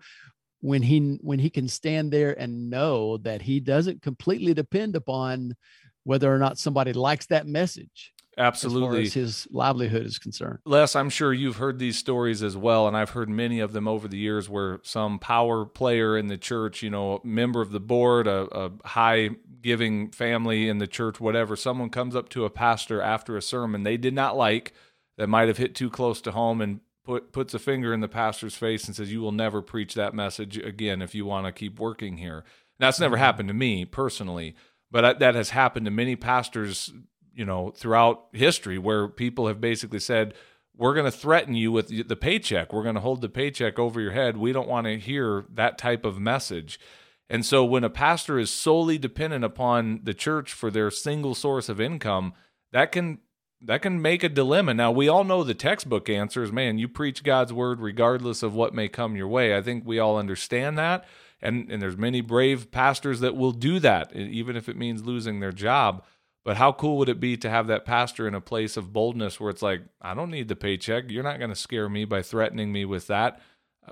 When 0.62 0.82
he 0.82 1.18
when 1.22 1.40
he 1.40 1.50
can 1.50 1.68
stand 1.68 2.12
there 2.12 2.38
and 2.40 2.70
know 2.70 3.18
that 3.18 3.42
he 3.42 3.60
doesn't 3.60 4.02
completely 4.02 4.54
depend 4.54 4.96
upon 4.96 5.56
whether 6.04 6.34
or 6.34 6.38
not 6.38 6.58
somebody 6.58 6.94
likes 6.94 7.28
that 7.28 7.48
message 7.48 8.14
Absolutely. 8.38 8.88
as 8.88 8.94
far 8.94 9.02
as 9.02 9.14
his 9.14 9.48
livelihood 9.52 10.06
is 10.06 10.18
concerned. 10.18 10.60
Les, 10.66 10.96
I'm 10.96 11.10
sure 11.10 11.34
you've 11.34 11.58
heard 11.58 11.78
these 11.78 11.98
stories 11.98 12.42
as 12.42 12.56
well, 12.56 12.88
and 12.88 12.96
I've 12.96 13.12
heard 13.12 13.30
many 13.30 13.60
of 13.60 13.74
them 13.74 13.88
over 13.88 14.08
the 14.08 14.18
years 14.18 14.50
where 14.50 14.80
some 14.84 15.20
power 15.20 15.66
player 15.66 16.18
in 16.18 16.28
the 16.28 16.38
church, 16.38 16.82
you 16.82 16.90
know, 16.90 17.18
a 17.18 17.28
member 17.28 17.62
of 17.62 17.72
the 17.72 17.82
board, 17.82 18.28
a, 18.28 18.48
a 18.58 18.72
high 18.88 19.32
giving 19.62 20.10
family 20.12 20.70
in 20.70 20.78
the 20.78 20.88
church, 20.88 21.20
whatever, 21.20 21.56
someone 21.56 21.90
comes 21.90 22.16
up 22.16 22.30
to 22.30 22.46
a 22.46 22.50
pastor 22.50 23.02
after 23.02 23.36
a 23.36 23.42
sermon 23.42 23.84
they 23.84 23.98
did 23.98 24.14
not 24.14 24.38
like 24.38 24.74
that 25.18 25.28
might 25.28 25.50
have 25.50 25.58
hit 25.58 25.76
too 25.76 25.90
close 25.90 26.22
to 26.22 26.32
home 26.32 26.62
and 26.62 26.80
put, 27.10 27.32
puts 27.32 27.56
a 27.56 27.60
finger 27.60 27.92
in 27.92 28.02
the 28.02 28.08
pastor's 28.08 28.54
face 28.54 28.86
and 28.86 28.96
says, 28.96 29.12
You 29.12 29.22
will 29.22 29.32
never 29.32 29.64
preach 29.64 29.96
that 29.96 30.14
message 30.14 30.58
again 30.58 31.02
if 31.02 31.16
you 31.16 31.26
want 31.26 31.48
to 31.48 31.52
keep 31.52 31.80
working 31.80 32.18
here. 32.18 32.44
Now, 32.80 32.88
that's 32.88 33.00
never 33.00 33.16
mm-hmm. 33.16 33.24
happened 33.24 33.48
to 33.48 33.56
me 33.56 33.84
personally, 33.84 34.56
but 34.92 35.18
that 35.18 35.34
has 35.34 35.50
happened 35.50 35.86
to 35.86 35.92
many 35.92 36.16
pastors 36.16 36.94
you 37.34 37.46
know, 37.46 37.72
throughout 37.72 38.28
history 38.34 38.78
where 38.78 39.08
people 39.08 39.48
have 39.48 39.60
basically 39.60 40.00
said, 40.00 40.36
we're 40.78 40.94
going 40.94 41.12
to 41.12 41.18
threaten 41.18 41.56
you 41.56 41.72
with 41.72 42.08
the 42.08 42.16
paycheck. 42.16 42.72
We're 42.72 42.84
going 42.84 42.96
to 42.96 43.02
hold 43.02 43.22
the 43.22 43.30
paycheck 43.30 43.80
over 43.80 44.00
your 44.00 44.12
head. 44.12 44.38
We 44.38 44.52
don't 44.52 44.68
want 44.68 44.86
to 44.86 45.00
hear 45.00 45.46
that 45.54 45.80
type 45.80 46.06
of 46.06 46.20
message. 46.20 46.80
And 47.28 47.44
so 47.46 47.66
when 47.66 47.84
a 47.84 47.90
pastor 47.90 48.38
is 48.38 48.52
solely 48.52 49.00
dependent 49.00 49.44
upon 49.44 50.02
the 50.04 50.14
church 50.14 50.54
for 50.54 50.70
their 50.70 50.92
single 50.92 51.34
source 51.34 51.70
of 51.70 51.82
income, 51.82 52.34
that 52.72 52.92
can 52.92 53.20
that 53.62 53.82
can 53.82 54.02
make 54.02 54.24
a 54.24 54.30
dilemma. 54.30 54.74
Now 54.74 54.92
we 54.92 55.08
all 55.08 55.24
know 55.24 55.44
the 55.44 55.54
textbook 55.54 56.10
answer 56.10 56.44
is 56.44 56.52
man, 56.52 56.78
you 56.78 56.88
preach 56.88 57.24
God's 57.24 57.52
word 57.52 57.82
regardless 57.82 58.44
of 58.44 58.54
what 58.54 58.74
may 58.74 58.88
come 58.88 59.16
your 59.16 59.28
way. 59.28 59.56
I 59.56 59.62
think 59.62 59.86
we 59.86 60.00
all 60.00 60.18
understand 60.18 60.78
that. 60.78 61.06
And 61.42 61.70
and 61.72 61.82
there's 61.82 61.98
many 61.98 62.22
brave 62.22 62.72
pastors 62.72 63.20
that 63.20 63.36
will 63.36 63.52
do 63.52 63.80
that 63.80 64.16
even 64.16 64.56
if 64.56 64.70
it 64.70 64.78
means 64.78 65.04
losing 65.04 65.40
their 65.40 65.52
job. 65.52 66.04
But 66.46 66.58
how 66.58 66.72
cool 66.72 66.98
would 66.98 67.10
it 67.10 67.20
be 67.20 67.36
to 67.38 67.50
have 67.50 67.68
that 67.68 67.86
pastor 67.86 68.28
in 68.28 68.34
a 68.34 68.42
place 68.42 68.78
of 68.78 68.94
boldness 68.94 69.40
where 69.40 69.50
it's 69.50 69.62
like, 69.62 69.82
I 70.02 70.14
don't 70.14 70.32
need 70.32 70.48
the 70.48 70.56
paycheck. 70.56 71.12
You're 71.12 71.22
not 71.22 71.38
going 71.38 71.52
to 71.52 71.56
scare 71.56 71.90
me 71.90 72.06
by 72.06 72.22
threatening 72.22 72.72
me 72.72 72.86
with 72.86 73.08
that. 73.08 73.42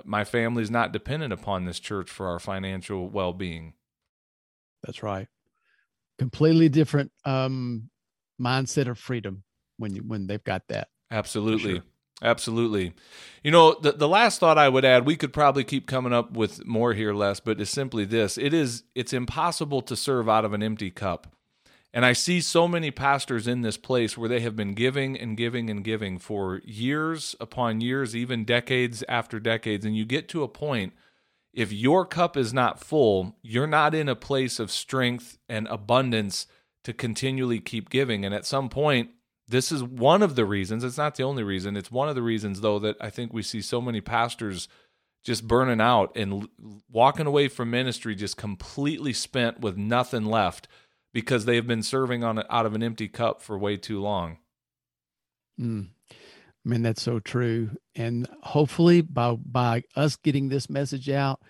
My 0.02 0.24
family's 0.24 0.70
not 0.70 0.92
dependent 0.92 1.32
upon 1.32 1.66
this 1.66 1.78
church 1.78 2.10
for 2.10 2.26
our 2.26 2.38
financial 2.38 3.08
well 3.08 3.34
being. 3.34 3.74
That's 4.82 5.02
right. 5.02 5.28
Completely 6.18 6.68
different 6.68 7.12
um, 7.24 7.90
mindset 8.40 8.88
of 8.88 8.98
freedom 8.98 9.44
when 9.78 9.94
you, 9.94 10.02
when 10.02 10.26
they've 10.26 10.44
got 10.44 10.68
that. 10.68 10.88
Absolutely. 11.10 11.74
Sure. 11.76 11.82
Absolutely. 12.20 12.94
You 13.44 13.52
know, 13.52 13.76
the 13.80 13.92
the 13.92 14.08
last 14.08 14.40
thought 14.40 14.58
I 14.58 14.68
would 14.68 14.84
add, 14.84 15.06
we 15.06 15.16
could 15.16 15.32
probably 15.32 15.62
keep 15.62 15.86
coming 15.86 16.12
up 16.12 16.32
with 16.32 16.66
more 16.66 16.92
here, 16.92 17.14
Les, 17.14 17.38
but 17.38 17.60
is 17.60 17.70
simply 17.70 18.04
this. 18.04 18.36
It 18.36 18.52
is 18.52 18.82
it's 18.94 19.12
impossible 19.12 19.82
to 19.82 19.94
serve 19.94 20.28
out 20.28 20.44
of 20.44 20.52
an 20.52 20.62
empty 20.62 20.90
cup. 20.90 21.32
And 21.92 22.04
I 22.04 22.12
see 22.12 22.40
so 22.40 22.68
many 22.68 22.90
pastors 22.90 23.46
in 23.46 23.62
this 23.62 23.78
place 23.78 24.18
where 24.18 24.28
they 24.28 24.40
have 24.40 24.54
been 24.54 24.74
giving 24.74 25.16
and 25.18 25.36
giving 25.36 25.70
and 25.70 25.82
giving 25.82 26.18
for 26.18 26.60
years 26.64 27.34
upon 27.40 27.80
years, 27.80 28.14
even 28.14 28.44
decades 28.44 29.02
after 29.08 29.40
decades. 29.40 29.86
And 29.86 29.96
you 29.96 30.04
get 30.04 30.28
to 30.30 30.42
a 30.42 30.48
point, 30.48 30.92
if 31.54 31.72
your 31.72 32.04
cup 32.04 32.36
is 32.36 32.52
not 32.52 32.78
full, 32.78 33.36
you're 33.42 33.66
not 33.66 33.94
in 33.94 34.08
a 34.08 34.14
place 34.14 34.58
of 34.58 34.70
strength 34.70 35.38
and 35.48 35.66
abundance 35.68 36.46
to 36.84 36.92
continually 36.92 37.58
keep 37.58 37.88
giving. 37.88 38.24
And 38.24 38.34
at 38.34 38.44
some 38.44 38.68
point, 38.68 39.10
this 39.48 39.72
is 39.72 39.82
one 39.82 40.22
of 40.22 40.36
the 40.36 40.44
reasons, 40.44 40.84
it's 40.84 40.98
not 40.98 41.16
the 41.16 41.22
only 41.22 41.42
reason, 41.42 41.76
it's 41.76 41.90
one 41.90 42.08
of 42.08 42.14
the 42.14 42.22
reasons, 42.22 42.60
though, 42.60 42.78
that 42.78 42.96
I 43.00 43.10
think 43.10 43.32
we 43.32 43.42
see 43.42 43.62
so 43.62 43.80
many 43.80 44.00
pastors 44.00 44.68
just 45.24 45.48
burning 45.48 45.80
out 45.80 46.12
and 46.16 46.48
walking 46.90 47.26
away 47.26 47.48
from 47.48 47.70
ministry 47.70 48.14
just 48.14 48.36
completely 48.36 49.12
spent 49.12 49.60
with 49.60 49.76
nothing 49.76 50.24
left 50.24 50.68
because 51.12 51.44
they 51.44 51.56
have 51.56 51.66
been 51.66 51.82
serving 51.82 52.22
on 52.22 52.42
out 52.50 52.66
of 52.66 52.74
an 52.74 52.82
empty 52.82 53.08
cup 53.08 53.42
for 53.42 53.58
way 53.58 53.76
too 53.76 54.00
long. 54.00 54.38
Mm. 55.58 55.88
I 56.10 56.68
mean, 56.68 56.82
that's 56.82 57.02
so 57.02 57.18
true. 57.18 57.70
And 57.94 58.28
hopefully, 58.42 59.00
by 59.00 59.32
by 59.32 59.84
us 59.96 60.16
getting 60.16 60.48
this 60.48 60.68
message 60.68 61.08
out 61.08 61.40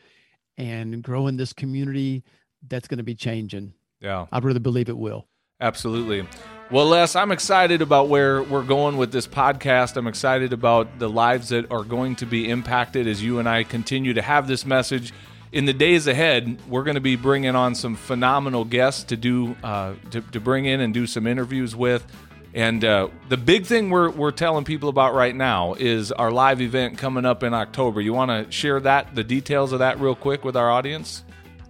and 0.57 1.03
growing 1.03 1.37
this 1.37 1.53
community, 1.53 2.25
that's 2.67 2.89
going 2.89 2.99
to 2.99 3.05
be 3.05 3.15
changing. 3.15 3.75
Yeah, 4.01 4.27
I 4.31 4.39
really 4.39 4.61
believe 4.61 4.89
it 4.89 4.97
will. 4.97 5.27
Absolutely. 5.61 6.27
Well, 6.71 6.87
Les, 6.87 7.17
I'm 7.17 7.33
excited 7.33 7.81
about 7.81 8.09
where 8.09 8.43
we're 8.43 8.63
going 8.63 8.99
with 8.99 9.11
this 9.11 9.27
podcast. 9.27 9.97
I'm 9.97 10.07
excited 10.07 10.53
about 10.53 10.99
the 10.99 11.09
lives 11.09 11.49
that 11.49 11.73
are 11.73 11.83
going 11.83 12.17
to 12.17 12.27
be 12.27 12.51
impacted 12.51 13.07
as 13.07 13.23
you 13.23 13.39
and 13.39 13.49
I 13.49 13.65
continue 13.65 14.13
to 14.13 14.21
have 14.21 14.47
this 14.47 14.67
message 14.67 15.15
in 15.53 15.65
the 15.65 15.73
days 15.73 16.07
ahead, 16.07 16.59
we're 16.69 16.83
going 16.83 16.97
to 16.97 17.01
be 17.01 17.17
bringing 17.17 17.57
on 17.57 17.75
some 17.75 17.97
phenomenal 17.97 18.65
guests 18.65 19.05
to 19.05 19.17
do 19.17 19.57
uh, 19.63 19.95
to, 20.11 20.21
to 20.21 20.41
bring 20.41 20.67
in 20.67 20.81
and 20.81 20.93
do 20.93 21.07
some 21.07 21.27
interviews 21.27 21.75
with. 21.75 22.07
And 22.55 22.85
uh, 22.85 23.09
the 23.29 23.37
big 23.37 23.67
thing 23.67 23.91
we're, 23.91 24.11
we're 24.11 24.31
telling 24.31 24.65
people 24.65 24.89
about 24.89 25.15
right 25.15 25.35
now 25.35 25.75
is 25.75 26.13
our 26.13 26.31
live 26.31 26.61
event 26.61 26.99
coming 26.99 27.25
up 27.25 27.43
in 27.43 27.55
October. 27.55 28.01
You 28.01 28.13
want 28.13 28.31
to 28.31 28.51
share 28.51 28.81
that, 28.81 29.15
the 29.15 29.25
details 29.25 29.73
of 29.73 29.79
that, 29.79 30.01
real 30.01 30.15
quick 30.15 30.45
with 30.45 30.57
our 30.57 30.71
audience? 30.71 31.25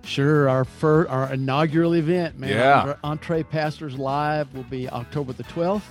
Sure. 0.08 0.48
Our 0.48 0.64
first, 0.64 1.10
our 1.10 1.32
inaugural 1.32 1.94
event, 1.94 2.38
man. 2.38 2.50
Yeah. 2.50 2.96
Our 3.02 3.16
EntrePastors 3.16 3.98
Live 3.98 4.52
will 4.54 4.64
be 4.64 4.88
October 4.88 5.32
the 5.32 5.44
12th. 5.44 5.82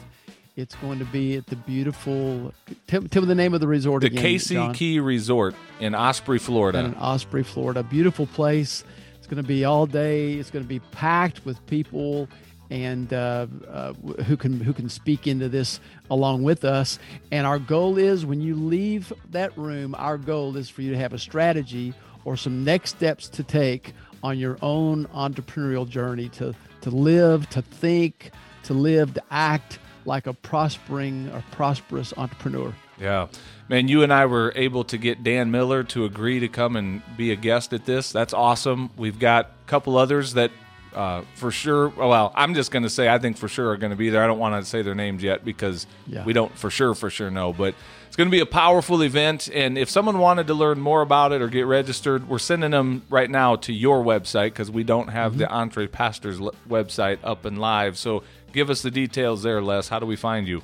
It's 0.56 0.73
going 0.75 0.97
to 0.97 1.06
be 1.06 1.36
at 1.38 1.45
the 1.45 1.56
beautiful. 1.56 2.51
Tell, 2.88 3.03
tell 3.03 3.21
me 3.21 3.27
the 3.27 3.36
name 3.36 3.53
of 3.53 3.62
the 3.62 3.67
resort 3.67 4.01
the 4.01 4.08
again. 4.08 4.15
The 4.15 4.21
Casey 4.27 4.56
John. 4.56 4.73
Key 4.73 4.99
Resort 4.99 5.53
in 5.80 5.93
Osprey, 5.93 6.39
Florida. 6.39 6.80
In 6.80 6.95
Osprey, 6.95 7.43
Florida. 7.43 7.84
Beautiful 7.84 8.25
place. 8.25 8.84
It's 9.19 9.27
going 9.27 9.41
to 9.41 9.47
be 9.47 9.65
all 9.65 9.86
day. 9.86 10.34
It's 10.34 10.49
going 10.49 10.65
to 10.65 10.69
be 10.69 10.80
packed 10.80 11.45
with 11.45 11.63
people 11.67 12.27
and 12.71 13.13
uh, 13.13 13.45
uh, 13.69 13.93
who 13.93 14.36
can 14.36 14.60
who 14.60 14.73
can 14.73 14.89
speak 14.89 15.27
into 15.27 15.47
this 15.47 15.80
along 16.10 16.41
with 16.41 16.65
us. 16.65 16.97
And 17.32 17.45
our 17.45 17.60
goal 17.60 17.99
is 17.99 18.25
when 18.25 18.41
you 18.41 18.56
leave 18.56 19.13
that 19.30 19.56
room, 19.58 19.93
our 19.95 20.17
goal 20.17 20.58
is 20.58 20.69
for 20.69 20.82
you 20.82 20.91
to 20.91 20.97
have 20.97 21.13
a 21.13 21.19
strategy 21.19 21.93
or 22.25 22.36
some 22.36 22.63
next 22.63 22.89
steps 22.89 23.30
to 23.30 23.43
take 23.43 23.93
on 24.23 24.38
your 24.38 24.58
own 24.62 25.06
entrepreneurial 25.08 25.88
journey 25.88 26.30
to 26.30 26.56
to 26.82 26.89
live, 26.89 27.49
to 27.49 27.62
think, 27.62 28.32
to 28.63 28.73
live, 28.73 29.13
to 29.13 29.23
act 29.32 29.80
like 30.06 30.27
a 30.27 30.34
prospering 30.34 31.30
or 31.32 31.43
prosperous 31.51 32.13
entrepreneur. 32.15 32.73
Yeah. 32.99 33.27
Man, 33.69 33.88
you 33.88 34.03
and 34.03 34.13
I 34.13 34.25
were 34.25 34.53
able 34.56 34.84
to 34.86 34.97
get 34.97 35.23
Dan 35.23 35.51
Miller 35.51 35.84
to 35.86 36.06
agree 36.06 36.39
to 36.39 36.47
come 36.47 36.75
and 36.75 37.01
be 37.17 37.32
a 37.32 37.36
guest 37.36 37.73
at 37.73 37.86
this. 37.86 38.12
That's 38.12 38.34
awesome. 38.34 38.89
We've 38.95 39.19
got 39.19 39.45
a 39.45 39.69
couple 39.69 39.97
others 39.97 40.34
that 40.34 40.51
uh, 40.93 41.23
for 41.36 41.52
sure, 41.52 41.89
well, 41.89 42.32
I'm 42.36 42.54
just 42.54 42.71
going 42.71 42.84
to 42.84 42.89
say 42.89 43.10
I 43.10 43.19
think 43.19 43.38
for 43.38 43.47
sure 43.47 43.71
are 43.71 43.78
going 43.78 43.91
to 43.91 43.97
be 43.97 44.10
there. 44.10 44.23
I 44.23 44.28
don't 44.28 44.39
want 44.39 44.62
to 44.62 44.69
say 44.69 44.82
their 44.82 44.95
names 44.95 45.23
yet 45.23 45.45
because 45.45 45.88
yeah. 46.06 46.23
we 46.23 46.34
don't 46.34 46.56
for 46.58 46.69
sure, 46.69 46.95
for 46.95 47.10
sure 47.10 47.30
know. 47.30 47.54
But 47.54 47.76
it's 48.08 48.15
going 48.15 48.28
to 48.28 48.32
be 48.32 48.39
a 48.39 48.45
powerful 48.45 49.02
event. 49.02 49.50
And 49.54 49.78
if 49.78 49.89
someone 49.89 50.19
wanted 50.19 50.47
to 50.47 50.54
learn 50.54 50.80
more 50.80 51.02
about 51.02 51.32
it 51.32 51.41
or 51.41 51.47
get 51.47 51.65
registered, 51.65 52.28
we're 52.28 52.39
sending 52.39 52.71
them 52.71 53.04
right 53.10 53.30
now 53.30 53.56
to 53.58 53.73
your 53.73 54.04
website 54.04 54.50
because 54.50 54.71
we 54.71 54.84
don't 54.84 55.10
have 55.10 55.34
mm-hmm. 55.34 55.41
the 55.41 55.47
EntrePastors 55.47 56.52
website 56.67 57.19
up 57.23 57.45
and 57.45 57.60
live. 57.60 57.97
So 57.97 58.23
Give 58.58 58.71
us 58.71 58.82
the 58.82 58.89
details 58.89 59.43
there, 59.43 59.62
Les. 59.62 59.88
How 59.88 60.00
do 60.00 60.08
we 60.08 60.15
find 60.15 60.47
you? 60.47 60.63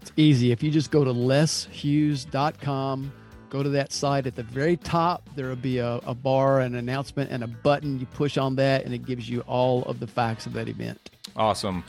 It's 0.00 0.12
easy. 0.16 0.52
If 0.52 0.62
you 0.62 0.70
just 0.70 0.92
go 0.92 1.02
to 1.02 1.12
leshughes.com, 1.12 3.12
go 3.50 3.62
to 3.62 3.68
that 3.70 3.92
site 3.92 4.26
at 4.26 4.36
the 4.36 4.42
very 4.42 4.76
top, 4.76 5.28
there 5.34 5.48
will 5.48 5.56
be 5.56 5.78
a, 5.78 5.96
a 6.06 6.14
bar, 6.14 6.60
an 6.60 6.74
announcement, 6.74 7.30
and 7.30 7.42
a 7.42 7.46
button. 7.46 7.98
You 7.98 8.06
push 8.06 8.36
on 8.36 8.56
that, 8.56 8.84
and 8.84 8.94
it 8.94 9.06
gives 9.06 9.28
you 9.28 9.40
all 9.42 9.82
of 9.84 10.00
the 10.00 10.06
facts 10.06 10.46
of 10.46 10.52
that 10.54 10.68
event. 10.68 11.10
Awesome. 11.34 11.84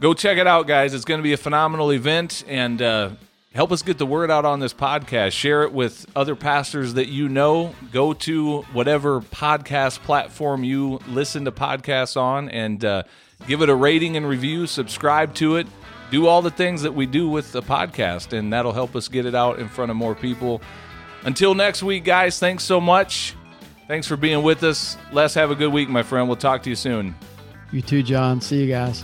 Go 0.00 0.14
check 0.14 0.38
it 0.38 0.46
out, 0.46 0.66
guys. 0.66 0.94
It's 0.94 1.04
going 1.04 1.18
to 1.18 1.22
be 1.22 1.32
a 1.32 1.38
phenomenal 1.38 1.92
event, 1.92 2.44
and 2.46 2.80
uh, 2.82 3.10
help 3.54 3.72
us 3.72 3.82
get 3.82 3.98
the 3.98 4.06
word 4.06 4.30
out 4.30 4.44
on 4.44 4.60
this 4.60 4.74
podcast. 4.74 5.32
Share 5.32 5.62
it 5.62 5.72
with 5.72 6.06
other 6.14 6.36
pastors 6.36 6.94
that 6.94 7.08
you 7.08 7.28
know. 7.28 7.74
Go 7.92 8.12
to 8.12 8.62
whatever 8.72 9.20
podcast 9.20 10.00
platform 10.00 10.64
you 10.64 11.00
listen 11.08 11.46
to 11.46 11.52
podcasts 11.52 12.16
on, 12.16 12.50
and 12.50 12.84
uh, 12.84 13.02
give 13.46 13.62
it 13.62 13.68
a 13.68 13.74
rating 13.74 14.16
and 14.16 14.28
review, 14.28 14.66
subscribe 14.66 15.34
to 15.36 15.56
it, 15.56 15.66
do 16.10 16.26
all 16.26 16.42
the 16.42 16.50
things 16.50 16.82
that 16.82 16.94
we 16.94 17.06
do 17.06 17.28
with 17.28 17.52
the 17.52 17.62
podcast, 17.62 18.32
and 18.36 18.52
that'll 18.52 18.72
help 18.72 18.94
us 18.94 19.08
get 19.08 19.26
it 19.26 19.34
out 19.34 19.58
in 19.58 19.68
front 19.68 19.90
of 19.90 19.96
more 19.96 20.14
people. 20.14 20.60
Until 21.26 21.54
next 21.54 21.82
week, 21.82 22.04
guys, 22.04 22.38
thanks 22.38 22.62
so 22.64 22.80
much. 22.80 23.34
Thanks 23.88 24.06
for 24.06 24.16
being 24.16 24.42
with 24.42 24.62
us. 24.62 24.96
Les, 25.12 25.34
have 25.34 25.50
a 25.50 25.54
good 25.54 25.72
week, 25.72 25.88
my 25.88 26.02
friend. 26.02 26.28
We'll 26.28 26.36
talk 26.36 26.62
to 26.62 26.70
you 26.70 26.76
soon. 26.76 27.14
You 27.72 27.82
too, 27.82 28.02
John. 28.02 28.40
See 28.40 28.62
you 28.62 28.68
guys. 28.68 29.02